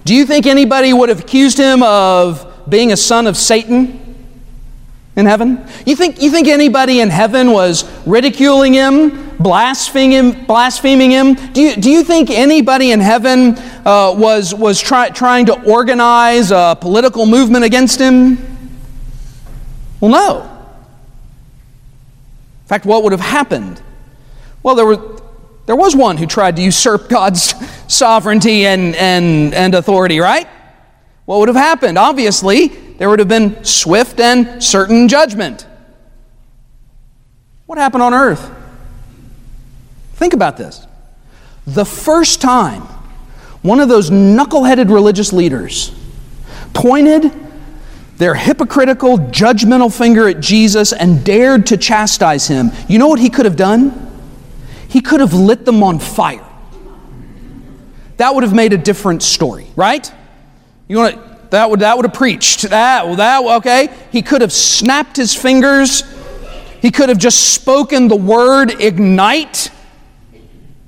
Do 0.04 0.14
you 0.14 0.26
think 0.26 0.46
anybody 0.46 0.92
would 0.92 1.08
have 1.08 1.20
accused 1.20 1.58
him 1.58 1.82
of 1.82 2.68
being 2.68 2.92
a 2.92 2.96
son 2.96 3.26
of 3.26 3.36
Satan 3.36 4.03
in 5.16 5.26
heaven? 5.26 5.64
You 5.86 5.94
think, 5.96 6.20
you 6.20 6.30
think 6.30 6.48
anybody 6.48 7.00
in 7.00 7.10
heaven 7.10 7.52
was 7.52 7.84
ridiculing 8.06 8.74
him, 8.74 9.36
blaspheming 9.38 10.12
him? 10.12 10.46
Blaspheming 10.46 11.10
him? 11.10 11.34
Do, 11.52 11.60
you, 11.60 11.76
do 11.76 11.90
you 11.90 12.02
think 12.02 12.30
anybody 12.30 12.92
in 12.92 13.00
heaven 13.00 13.56
uh, 13.86 14.14
was, 14.16 14.54
was 14.54 14.80
try, 14.80 15.10
trying 15.10 15.46
to 15.46 15.62
organize 15.70 16.50
a 16.50 16.76
political 16.80 17.26
movement 17.26 17.64
against 17.64 18.00
him? 18.00 18.38
Well, 20.00 20.10
no. 20.10 20.42
In 22.62 22.68
fact, 22.68 22.84
what 22.84 23.02
would 23.04 23.12
have 23.12 23.20
happened? 23.20 23.80
Well, 24.62 24.74
there 24.74 24.86
were, 24.86 25.20
there 25.66 25.76
was 25.76 25.94
one 25.94 26.16
who 26.16 26.26
tried 26.26 26.56
to 26.56 26.62
usurp 26.62 27.08
God's 27.10 27.54
sovereignty 27.92 28.66
and, 28.66 28.96
and, 28.96 29.54
and 29.54 29.74
authority, 29.74 30.18
right? 30.18 30.48
What 31.26 31.38
would 31.38 31.48
have 31.48 31.56
happened? 31.56 31.98
Obviously, 31.98 32.72
there 32.98 33.10
would 33.10 33.18
have 33.18 33.28
been 33.28 33.64
swift 33.64 34.20
and 34.20 34.62
certain 34.62 35.08
judgment. 35.08 35.66
What 37.66 37.78
happened 37.78 38.02
on 38.02 38.14
earth? 38.14 38.50
Think 40.14 40.32
about 40.32 40.56
this. 40.56 40.86
The 41.66 41.84
first 41.84 42.40
time 42.40 42.82
one 43.62 43.80
of 43.80 43.88
those 43.88 44.10
knuckleheaded 44.10 44.90
religious 44.90 45.32
leaders 45.32 45.90
pointed 46.74 47.32
their 48.18 48.34
hypocritical, 48.34 49.16
judgmental 49.16 49.96
finger 49.96 50.28
at 50.28 50.40
Jesus 50.40 50.92
and 50.92 51.24
dared 51.24 51.66
to 51.66 51.78
chastise 51.78 52.46
him, 52.46 52.70
you 52.88 52.98
know 52.98 53.08
what 53.08 53.20
he 53.20 53.30
could 53.30 53.46
have 53.46 53.56
done? 53.56 54.10
He 54.88 55.00
could 55.00 55.20
have 55.20 55.32
lit 55.32 55.64
them 55.64 55.82
on 55.82 55.98
fire. 55.98 56.46
That 58.18 58.34
would 58.34 58.44
have 58.44 58.54
made 58.54 58.72
a 58.72 58.78
different 58.78 59.22
story, 59.22 59.66
right? 59.76 60.12
You 60.86 60.98
want 60.98 61.14
to, 61.14 61.23
that 61.54 61.70
would 61.70 61.80
that 61.80 61.96
would 61.96 62.04
have 62.04 62.14
preached 62.14 62.62
that 62.62 63.16
that 63.16 63.44
okay. 63.56 63.88
He 64.12 64.22
could 64.22 64.40
have 64.40 64.52
snapped 64.52 65.16
his 65.16 65.34
fingers. 65.34 66.02
He 66.80 66.90
could 66.90 67.08
have 67.08 67.18
just 67.18 67.54
spoken 67.54 68.08
the 68.08 68.16
word 68.16 68.80
ignite. 68.80 69.70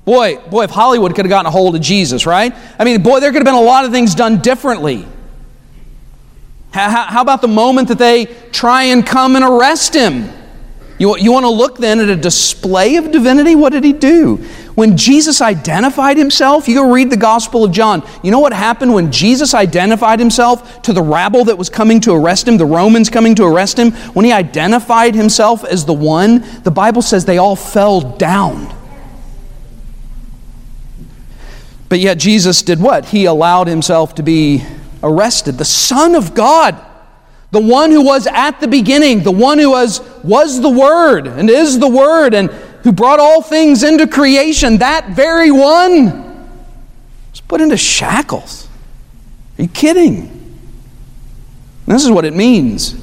Boy, 0.05 0.37
boy, 0.37 0.63
if 0.63 0.69
Hollywood 0.69 1.15
could 1.15 1.25
have 1.25 1.29
gotten 1.29 1.47
a 1.47 1.51
hold 1.51 1.75
of 1.75 1.81
Jesus, 1.81 2.25
right? 2.25 2.53
I 2.79 2.83
mean, 2.83 3.01
boy, 3.01 3.19
there 3.19 3.31
could 3.31 3.39
have 3.39 3.45
been 3.45 3.55
a 3.55 3.61
lot 3.61 3.83
of 3.83 3.91
things 3.91 4.15
done 4.15 4.39
differently. 4.39 5.05
How, 6.71 7.03
how 7.03 7.21
about 7.21 7.41
the 7.41 7.47
moment 7.47 7.87
that 7.87 7.97
they 7.97 8.25
try 8.51 8.83
and 8.83 9.05
come 9.05 9.35
and 9.35 9.43
arrest 9.43 9.93
him? 9.95 10.31
You, 10.99 11.17
you 11.17 11.31
want 11.31 11.45
to 11.45 11.49
look 11.49 11.77
then 11.77 11.99
at 11.99 12.09
a 12.09 12.15
display 12.15 12.95
of 12.95 13.11
divinity? 13.11 13.55
What 13.55 13.73
did 13.73 13.83
he 13.83 13.93
do? 13.93 14.45
When 14.77 14.95
Jesus 14.95 15.41
identified 15.41 16.17
himself, 16.17 16.67
you 16.67 16.75
go 16.75 16.91
read 16.91 17.09
the 17.09 17.17
Gospel 17.17 17.63
of 17.63 17.71
John. 17.71 18.07
You 18.21 18.29
know 18.29 18.37
what 18.37 18.53
happened 18.53 18.93
when 18.93 19.11
Jesus 19.11 19.55
identified 19.55 20.19
himself 20.19 20.83
to 20.83 20.93
the 20.93 21.01
rabble 21.01 21.45
that 21.45 21.57
was 21.57 21.67
coming 21.67 21.99
to 22.01 22.13
arrest 22.13 22.47
him, 22.47 22.57
the 22.57 22.65
Romans 22.67 23.09
coming 23.09 23.33
to 23.33 23.43
arrest 23.45 23.79
him? 23.79 23.89
When 24.13 24.23
he 24.23 24.31
identified 24.31 25.15
himself 25.15 25.65
as 25.65 25.85
the 25.85 25.95
one, 25.95 26.45
the 26.61 26.69
Bible 26.69 27.01
says 27.01 27.25
they 27.25 27.39
all 27.39 27.55
fell 27.55 28.01
down. 28.01 28.71
But 31.89 31.97
yet 31.97 32.19
Jesus 32.19 32.61
did 32.61 32.79
what? 32.79 33.05
He 33.05 33.25
allowed 33.25 33.65
himself 33.65 34.13
to 34.13 34.21
be 34.21 34.63
arrested. 35.01 35.57
The 35.57 35.65
Son 35.65 36.13
of 36.13 36.35
God 36.35 36.79
the 37.51 37.61
one 37.61 37.91
who 37.91 38.03
was 38.03 38.27
at 38.27 38.59
the 38.59 38.67
beginning, 38.67 39.23
the 39.23 39.31
one 39.31 39.57
who 39.57 39.71
was, 39.71 40.01
was 40.23 40.59
the 40.59 40.69
Word 40.69 41.27
and 41.27 41.49
is 41.49 41.79
the 41.79 41.87
Word 41.87 42.33
and 42.33 42.49
who 42.87 42.93
brought 42.93 43.19
all 43.19 43.41
things 43.41 43.83
into 43.83 44.07
creation, 44.07 44.77
that 44.77 45.09
very 45.09 45.51
one 45.51 46.05
was 47.31 47.41
put 47.41 47.59
into 47.59 47.75
shackles. 47.75 48.69
Are 49.59 49.63
you 49.63 49.67
kidding? 49.67 50.57
This 51.85 52.05
is 52.05 52.09
what 52.09 52.23
it 52.23 52.33
means. 52.33 52.95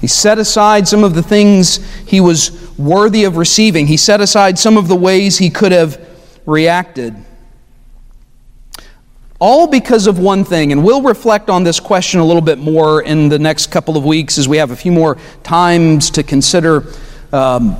He 0.00 0.08
set 0.08 0.40
aside 0.40 0.88
some 0.88 1.04
of 1.04 1.14
the 1.14 1.22
things 1.22 1.76
he 2.08 2.20
was 2.20 2.76
worthy 2.76 3.22
of 3.22 3.36
receiving. 3.36 3.86
He 3.86 3.96
set 3.96 4.20
aside 4.20 4.58
some 4.58 4.76
of 4.76 4.88
the 4.88 4.96
ways 4.96 5.38
he 5.38 5.48
could 5.48 5.70
have 5.70 6.04
reacted. 6.44 7.14
All 9.38 9.68
because 9.68 10.08
of 10.08 10.18
one 10.18 10.42
thing, 10.42 10.72
and 10.72 10.82
we'll 10.82 11.02
reflect 11.02 11.50
on 11.50 11.62
this 11.62 11.78
question 11.78 12.18
a 12.18 12.24
little 12.24 12.42
bit 12.42 12.58
more 12.58 13.02
in 13.02 13.28
the 13.28 13.38
next 13.38 13.68
couple 13.68 13.96
of 13.96 14.04
weeks 14.04 14.38
as 14.38 14.48
we 14.48 14.56
have 14.56 14.72
a 14.72 14.76
few 14.76 14.90
more 14.90 15.18
times 15.44 16.10
to 16.10 16.24
consider 16.24 16.92
um, 17.32 17.76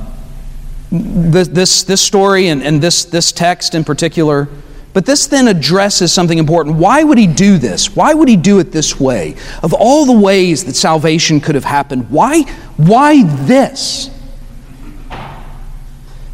this, 1.31 1.47
this, 1.47 1.83
this 1.83 2.01
story 2.01 2.47
and, 2.47 2.61
and 2.63 2.81
this, 2.81 3.05
this 3.05 3.31
text 3.31 3.75
in 3.75 3.83
particular. 3.83 4.47
But 4.93 5.05
this 5.05 5.27
then 5.27 5.49
addresses 5.49 6.13
something 6.13 6.37
important. 6.37 6.77
Why 6.77 7.03
would 7.03 7.17
he 7.17 7.27
do 7.27 7.57
this? 7.57 7.95
Why 7.95 8.13
would 8.13 8.29
he 8.29 8.37
do 8.37 8.59
it 8.59 8.71
this 8.71 8.97
way? 8.97 9.35
Of 9.61 9.73
all 9.73 10.05
the 10.05 10.17
ways 10.17 10.63
that 10.65 10.75
salvation 10.75 11.41
could 11.41 11.55
have 11.55 11.65
happened, 11.65 12.09
why, 12.09 12.43
why 12.77 13.23
this? 13.23 14.09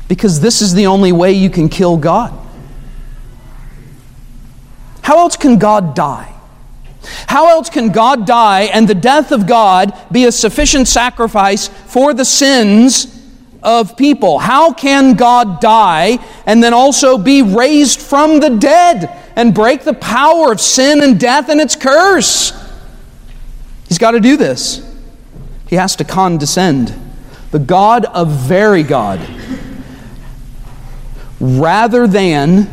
Because 0.08 0.41
this 0.41 0.62
is 0.62 0.76
the 0.76 0.86
only 0.88 1.12
way 1.12 1.32
you 1.32 1.50
can 1.50 1.69
kill 1.69 1.97
God. 1.97 2.38
How 5.02 5.17
else 5.17 5.36
can 5.36 5.58
God 5.58 5.95
die? 5.95 6.32
How 7.28 7.50
else 7.50 7.69
can 7.69 7.91
God 7.91 8.28
die 8.28 8.63
and 8.65 8.88
the 8.88 8.93
death 8.93 9.32
of 9.32 9.47
God 9.47 9.97
be 10.12 10.26
a 10.26 10.32
sufficient 10.32 10.88
sacrifice 10.88 11.67
for 11.67 12.13
the 12.13 12.26
sins 12.26 13.20
of 13.63 13.95
people? 13.97 14.39
How 14.39 14.74
can 14.74 15.15
God 15.15 15.62
die 15.62 16.19
and 16.45 16.63
then 16.63 16.74
also 16.74 17.17
be 17.17 17.41
raised 17.41 18.02
from 18.02 18.39
the 18.39 18.50
dead 18.50 19.10
and 19.36 19.54
break 19.54 19.84
the 19.84 19.93
power 19.93 20.52
of 20.52 20.60
sin 20.60 21.02
and 21.02 21.19
death 21.19 21.50
and 21.50 21.62
its 21.62 21.76
curse? 21.76 22.54
He's 23.88 23.97
got 23.97 24.12
to 24.12 24.19
do 24.19 24.38
this. 24.38 24.88
He 25.67 25.76
has 25.76 25.95
to 25.97 26.04
condescend. 26.04 26.93
The 27.52 27.60
God 27.60 28.06
of 28.06 28.30
very 28.30 28.84
God, 28.84 29.19
rather 31.39 32.08
than 32.08 32.69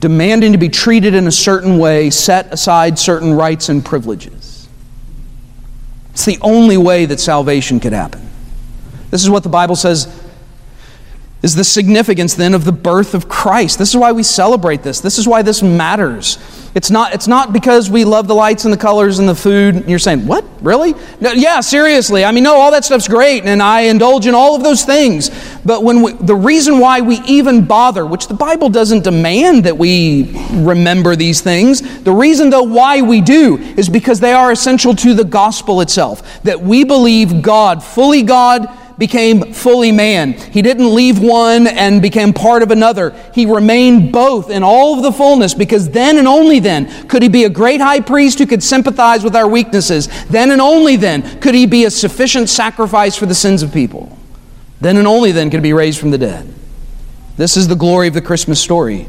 demanding 0.00 0.52
to 0.52 0.58
be 0.58 0.68
treated 0.68 1.14
in 1.14 1.26
a 1.26 1.32
certain 1.32 1.78
way, 1.78 2.10
set 2.10 2.52
aside 2.52 2.98
certain 2.98 3.34
rights 3.34 3.68
and 3.68 3.84
privileges. 3.84 4.68
It's 6.10 6.24
the 6.24 6.38
only 6.40 6.76
way 6.76 7.04
that 7.06 7.20
salvation 7.20 7.80
could 7.80 7.92
happen. 7.92 8.27
This 9.10 9.22
is 9.22 9.30
what 9.30 9.42
the 9.42 9.48
Bible 9.48 9.76
says 9.76 10.06
is 11.40 11.54
the 11.54 11.64
significance 11.64 12.34
then 12.34 12.52
of 12.52 12.64
the 12.64 12.72
birth 12.72 13.14
of 13.14 13.28
Christ. 13.28 13.78
This 13.78 13.90
is 13.90 13.96
why 13.96 14.10
we 14.10 14.24
celebrate 14.24 14.82
this. 14.82 15.00
This 15.00 15.18
is 15.18 15.28
why 15.28 15.42
this 15.42 15.62
matters. 15.62 16.36
It's 16.74 16.90
not, 16.90 17.14
it's 17.14 17.28
not 17.28 17.52
because 17.52 17.88
we 17.88 18.04
love 18.04 18.26
the 18.26 18.34
lights 18.34 18.64
and 18.64 18.72
the 18.72 18.78
colors 18.78 19.20
and 19.20 19.28
the 19.28 19.36
food. 19.36 19.88
You're 19.88 20.00
saying, 20.00 20.26
what? 20.26 20.44
Really? 20.60 20.94
No, 21.20 21.30
yeah, 21.30 21.60
seriously. 21.60 22.24
I 22.24 22.32
mean, 22.32 22.42
no, 22.42 22.56
all 22.56 22.72
that 22.72 22.84
stuff's 22.84 23.06
great, 23.06 23.44
and 23.44 23.62
I 23.62 23.82
indulge 23.82 24.26
in 24.26 24.34
all 24.34 24.56
of 24.56 24.64
those 24.64 24.84
things. 24.84 25.30
But 25.64 25.84
when 25.84 26.02
we, 26.02 26.12
the 26.14 26.34
reason 26.34 26.80
why 26.80 27.00
we 27.02 27.20
even 27.20 27.64
bother, 27.64 28.04
which 28.04 28.26
the 28.26 28.34
Bible 28.34 28.68
doesn't 28.68 29.04
demand 29.04 29.64
that 29.64 29.78
we 29.78 30.32
remember 30.52 31.14
these 31.14 31.40
things, 31.40 32.02
the 32.02 32.12
reason, 32.12 32.50
though, 32.50 32.64
why 32.64 33.00
we 33.00 33.20
do 33.20 33.58
is 33.58 33.88
because 33.88 34.18
they 34.18 34.32
are 34.32 34.50
essential 34.50 34.94
to 34.96 35.14
the 35.14 35.24
gospel 35.24 35.80
itself. 35.80 36.42
That 36.42 36.60
we 36.60 36.82
believe 36.82 37.42
God, 37.42 37.82
fully 37.82 38.22
God, 38.22 38.68
became 38.98 39.52
fully 39.52 39.92
man. 39.92 40.32
He 40.32 40.60
didn't 40.60 40.92
leave 40.92 41.20
one 41.20 41.68
and 41.68 42.02
became 42.02 42.32
part 42.32 42.64
of 42.64 42.72
another. 42.72 43.14
He 43.32 43.46
remained 43.46 44.12
both 44.12 44.50
in 44.50 44.64
all 44.64 44.96
of 44.96 45.04
the 45.04 45.12
fullness 45.12 45.54
because 45.54 45.88
then 45.90 46.18
and 46.18 46.26
only 46.26 46.58
then 46.58 47.06
could 47.06 47.22
he 47.22 47.28
be 47.28 47.44
a 47.44 47.48
great 47.48 47.80
high 47.80 48.00
priest 48.00 48.40
who 48.40 48.46
could 48.46 48.62
sympathize 48.62 49.22
with 49.22 49.36
our 49.36 49.48
weaknesses. 49.48 50.08
Then 50.26 50.50
and 50.50 50.60
only 50.60 50.96
then 50.96 51.40
could 51.40 51.54
he 51.54 51.64
be 51.64 51.84
a 51.84 51.90
sufficient 51.90 52.48
sacrifice 52.48 53.14
for 53.14 53.26
the 53.26 53.36
sins 53.36 53.62
of 53.62 53.72
people. 53.72 54.18
Then 54.80 54.96
and 54.96 55.06
only 55.06 55.30
then 55.30 55.48
could 55.48 55.60
he 55.60 55.70
be 55.70 55.72
raised 55.72 56.00
from 56.00 56.10
the 56.10 56.18
dead. 56.18 56.52
This 57.36 57.56
is 57.56 57.68
the 57.68 57.76
glory 57.76 58.08
of 58.08 58.14
the 58.14 58.20
Christmas 58.20 58.60
story 58.60 59.08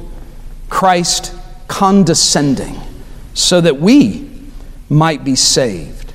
Christ 0.69 1.35
condescending 1.67 2.79
so 3.33 3.59
that 3.59 3.79
we 3.79 4.29
might 4.87 5.23
be 5.23 5.35
saved. 5.35 6.13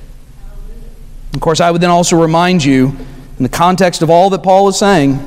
Of 1.33 1.41
course, 1.41 1.59
I 1.59 1.71
would 1.71 1.81
then 1.81 1.89
also 1.89 2.21
remind 2.21 2.63
you 2.63 2.97
in 3.37 3.43
the 3.43 3.49
context 3.49 4.01
of 4.01 4.09
all 4.09 4.29
that 4.29 4.43
Paul 4.43 4.67
is 4.67 4.77
saying, 4.77 5.19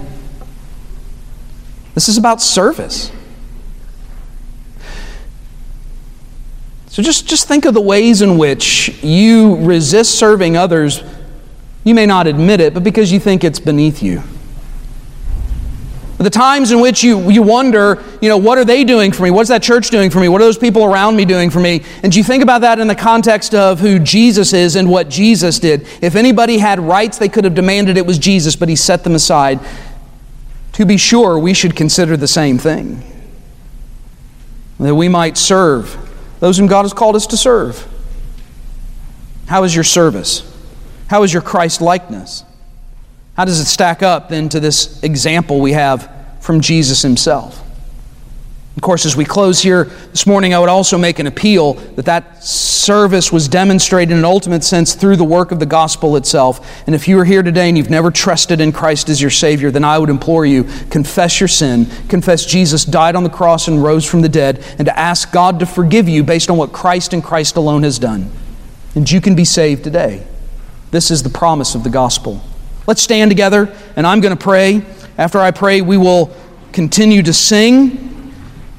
this 1.95 2.09
is 2.09 2.17
about 2.17 2.41
service. 2.41 3.11
So 6.87 7.03
just, 7.03 7.29
just 7.29 7.47
think 7.47 7.65
of 7.65 7.75
the 7.75 7.81
ways 7.81 8.23
in 8.23 8.39
which 8.39 9.03
you 9.05 9.57
resist 9.65 10.19
serving 10.19 10.57
others. 10.57 11.03
You 11.85 11.95
may 11.95 12.07
not 12.07 12.27
admit 12.27 12.61
it, 12.61 12.75
but 12.75 12.83
because 12.83 13.13
you 13.13 13.21
think 13.21 13.45
it's 13.45 13.61
beneath 13.61 14.03
you. 14.03 14.23
The 16.19 16.31
times 16.31 16.73
in 16.73 16.81
which 16.81 17.05
you, 17.05 17.31
you 17.31 17.43
wonder, 17.43 18.03
you 18.21 18.29
know, 18.29 18.39
what 18.39 18.59
are 18.59 18.65
they 18.65 18.83
doing 18.83 19.13
for 19.13 19.23
me? 19.23 19.31
What's 19.31 19.51
that 19.51 19.63
church 19.63 19.91
doing 19.91 20.11
for 20.11 20.19
me? 20.19 20.29
What 20.29 20.41
are 20.41 20.45
those 20.45 20.59
people 20.59 20.85
around 20.85 21.15
me 21.15 21.25
doing 21.25 21.49
for 21.49 21.61
me? 21.61 21.85
And 22.03 22.11
do 22.11 22.19
you 22.19 22.25
think 22.25 22.43
about 22.43 22.63
that 22.63 22.81
in 22.81 22.89
the 22.89 22.97
context 22.97 23.55
of 23.55 23.79
who 23.79 24.01
Jesus 24.01 24.53
is 24.53 24.75
and 24.75 24.91
what 24.91 25.09
Jesus 25.09 25.61
did. 25.61 25.87
If 26.03 26.17
anybody 26.17 26.59
had 26.59 26.81
rights 26.81 27.19
they 27.19 27.29
could 27.29 27.45
have 27.45 27.55
demanded, 27.55 27.97
it 27.97 28.05
was 28.05 28.19
Jesus, 28.19 28.57
but 28.57 28.69
he 28.69 28.75
set 28.75 29.05
them 29.05 29.15
aside. 29.15 29.61
To 30.73 30.85
be 30.85 30.97
sure, 30.97 31.39
we 31.39 31.55
should 31.55 31.77
consider 31.77 32.17
the 32.17 32.29
same 32.29 32.59
thing. 32.59 33.03
That 34.81 34.95
we 34.95 35.09
might 35.09 35.37
serve 35.37 35.97
those 36.41 36.59
whom 36.59 36.67
God 36.67 36.83
has 36.83 36.93
called 36.93 37.17
us 37.17 37.27
to 37.29 37.37
serve. 37.37 37.87
How 39.47 39.65
is 39.65 39.75
your 39.75 39.85
service? 39.85 40.45
How 41.09 41.23
is 41.23 41.33
your 41.33 41.43
Christ 41.43 41.81
likeness? 41.81 42.45
How 43.39 43.45
does 43.45 43.61
it 43.61 43.67
stack 43.67 44.03
up 44.03 44.29
then 44.29 44.49
to 44.49 44.59
this 44.59 45.01
example 45.05 45.61
we 45.61 45.71
have 45.71 46.13
from 46.41 46.61
Jesus 46.61 47.03
himself? 47.03 47.65
Of 48.75 48.83
course, 48.83 49.07
as 49.07 49.17
we 49.17 49.25
close 49.25 49.61
here 49.61 49.85
this 49.85 50.27
morning, 50.27 50.55
I 50.55 50.59
would 50.59 50.69
also 50.69 50.99
make 50.99 51.21
an 51.21 51.29
appeal 51.29 51.75
that 51.95 52.07
that 52.07 52.43
service 52.43 53.31
was 53.31 53.47
demonstrated 53.47 54.11
in 54.11 54.19
an 54.19 54.25
ultimate 54.25 54.65
sense 54.65 54.97
through 54.97 55.15
the 55.15 55.23
work 55.23 55.53
of 55.53 55.61
the 55.61 55.67
gospel 55.67 56.17
itself. 56.17 56.83
And 56.87 56.97
if 56.97 57.07
you 57.07 57.17
are 57.21 57.25
here 57.25 57.45
today 57.45 57.69
and 57.69 57.79
you've 57.79 57.91
never 57.91 58.11
trusted 58.11 58.61
in 58.61 58.73
Christ 58.73 59.09
as 59.09 59.21
your 59.21 59.31
Savior, 59.31 59.71
then 59.71 59.85
I 59.85 59.99
would 59.99 60.11
implore 60.11 60.45
you 60.45 60.65
confess 60.91 61.39
your 61.39 61.47
sin, 61.47 61.87
confess 62.09 62.45
Jesus 62.45 62.85
died 62.85 63.15
on 63.15 63.23
the 63.23 63.31
cross 63.31 63.69
and 63.69 63.81
rose 63.81 64.05
from 64.05 64.23
the 64.23 64.29
dead, 64.29 64.65
and 64.81 64.87
to 64.87 64.99
ask 64.99 65.31
God 65.31 65.61
to 65.61 65.67
forgive 65.67 66.09
you 66.09 66.25
based 66.25 66.51
on 66.51 66.57
what 66.57 66.73
Christ 66.73 67.13
and 67.13 67.23
Christ 67.23 67.55
alone 67.55 67.85
has 67.85 68.01
done. 68.01 68.33
And 68.97 69.09
you 69.09 69.21
can 69.21 69.37
be 69.37 69.45
saved 69.45 69.85
today. 69.85 70.27
This 70.91 71.13
is 71.13 71.23
the 71.23 71.31
promise 71.31 71.77
of 71.77 71.85
the 71.85 71.91
gospel. 71.91 72.43
Let's 72.89 73.03
stand 73.03 73.31
together, 73.31 73.71
and 73.97 74.07
I'm 74.07 74.23
going 74.23 74.35
to 74.35 74.43
pray. 74.43 74.81
After 75.19 75.39
I 75.41 75.51
pray, 75.51 75.83
we 75.83 75.99
will 75.99 76.35
continue 76.73 77.23
to 77.23 77.35
sing. 77.35 78.33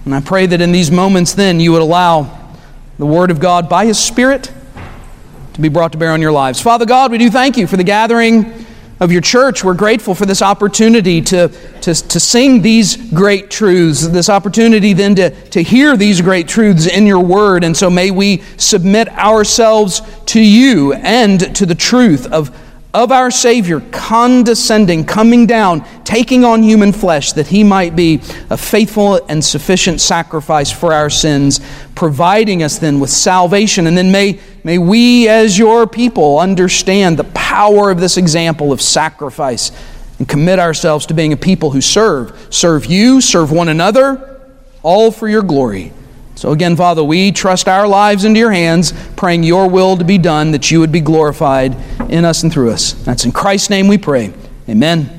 And 0.03 0.15
I 0.15 0.19
pray 0.19 0.47
that 0.47 0.61
in 0.61 0.71
these 0.71 0.89
moments, 0.89 1.35
then, 1.35 1.59
you 1.59 1.73
would 1.73 1.83
allow 1.83 2.55
the 2.97 3.05
Word 3.05 3.29
of 3.29 3.39
God 3.39 3.69
by 3.69 3.85
His 3.85 3.99
Spirit 3.99 4.51
to 5.53 5.61
be 5.61 5.69
brought 5.69 5.91
to 5.91 5.99
bear 5.99 6.11
on 6.11 6.23
your 6.23 6.31
lives. 6.31 6.59
Father 6.59 6.87
God, 6.87 7.11
we 7.11 7.19
do 7.19 7.29
thank 7.29 7.55
you 7.55 7.67
for 7.67 7.77
the 7.77 7.83
gathering 7.83 8.65
of 8.99 9.11
your 9.11 9.21
church. 9.21 9.63
We're 9.63 9.75
grateful 9.75 10.15
for 10.15 10.25
this 10.25 10.41
opportunity 10.41 11.21
to, 11.21 11.49
to, 11.81 11.93
to 11.93 12.19
sing 12.19 12.63
these 12.63 13.11
great 13.11 13.51
truths, 13.51 14.07
this 14.07 14.27
opportunity 14.27 14.93
then 14.93 15.13
to, 15.17 15.29
to 15.51 15.61
hear 15.61 15.95
these 15.95 16.19
great 16.19 16.47
truths 16.47 16.87
in 16.87 17.05
your 17.05 17.19
word. 17.19 17.63
And 17.63 17.77
so 17.77 17.91
may 17.91 18.09
we 18.09 18.41
submit 18.57 19.07
ourselves 19.09 20.01
to 20.25 20.41
you 20.41 20.93
and 20.93 21.55
to 21.55 21.67
the 21.67 21.75
truth 21.75 22.25
of 22.25 22.49
of 22.93 23.11
our 23.11 23.29
Savior 23.29 23.81
condescending, 23.91 25.05
coming 25.05 25.45
down, 25.45 25.85
taking 26.03 26.43
on 26.43 26.63
human 26.63 26.91
flesh, 26.91 27.33
that 27.33 27.47
He 27.47 27.63
might 27.63 27.95
be 27.95 28.15
a 28.49 28.57
faithful 28.57 29.23
and 29.29 29.43
sufficient 29.43 30.01
sacrifice 30.01 30.71
for 30.71 30.91
our 30.91 31.09
sins, 31.09 31.61
providing 31.93 32.63
us 32.63 32.79
then 32.79 32.99
with 32.99 33.11
salvation. 33.11 33.85
And 33.85 33.95
then 33.95 34.11
may, 34.11 34.39
may 34.63 34.79
we, 34.79 35.29
as 35.29 35.57
your 35.57 35.85
people, 35.85 36.39
understand 36.39 37.17
the 37.17 37.25
power 37.25 37.91
of 37.91 37.99
this 37.99 38.17
example 38.17 38.71
of 38.71 38.81
sacrifice 38.81 39.71
and 40.17 40.27
commit 40.27 40.57
ourselves 40.57 41.05
to 41.07 41.13
being 41.13 41.31
a 41.31 41.37
people 41.37 41.69
who 41.69 41.81
serve. 41.81 42.47
Serve 42.49 42.87
you, 42.87 43.21
serve 43.21 43.51
one 43.51 43.69
another, 43.69 44.41
all 44.81 45.11
for 45.11 45.27
your 45.27 45.43
glory. 45.43 45.93
So 46.39 46.53
again, 46.53 46.77
Father, 46.77 47.03
we 47.03 47.33
trust 47.33 47.67
our 47.67 47.85
lives 47.85 48.23
into 48.23 48.39
your 48.39 48.53
hands, 48.53 48.93
praying 49.17 49.43
your 49.43 49.69
will 49.69 49.97
to 49.97 50.05
be 50.05 50.17
done, 50.17 50.51
that 50.51 50.71
you 50.71 50.79
would 50.79 50.89
be 50.89 51.01
glorified 51.01 51.75
in 52.09 52.23
us 52.23 52.43
and 52.43 52.53
through 52.53 52.71
us. 52.71 52.93
That's 52.93 53.25
in 53.25 53.33
Christ's 53.33 53.69
name 53.69 53.89
we 53.89 53.97
pray. 53.97 54.31
Amen. 54.69 55.18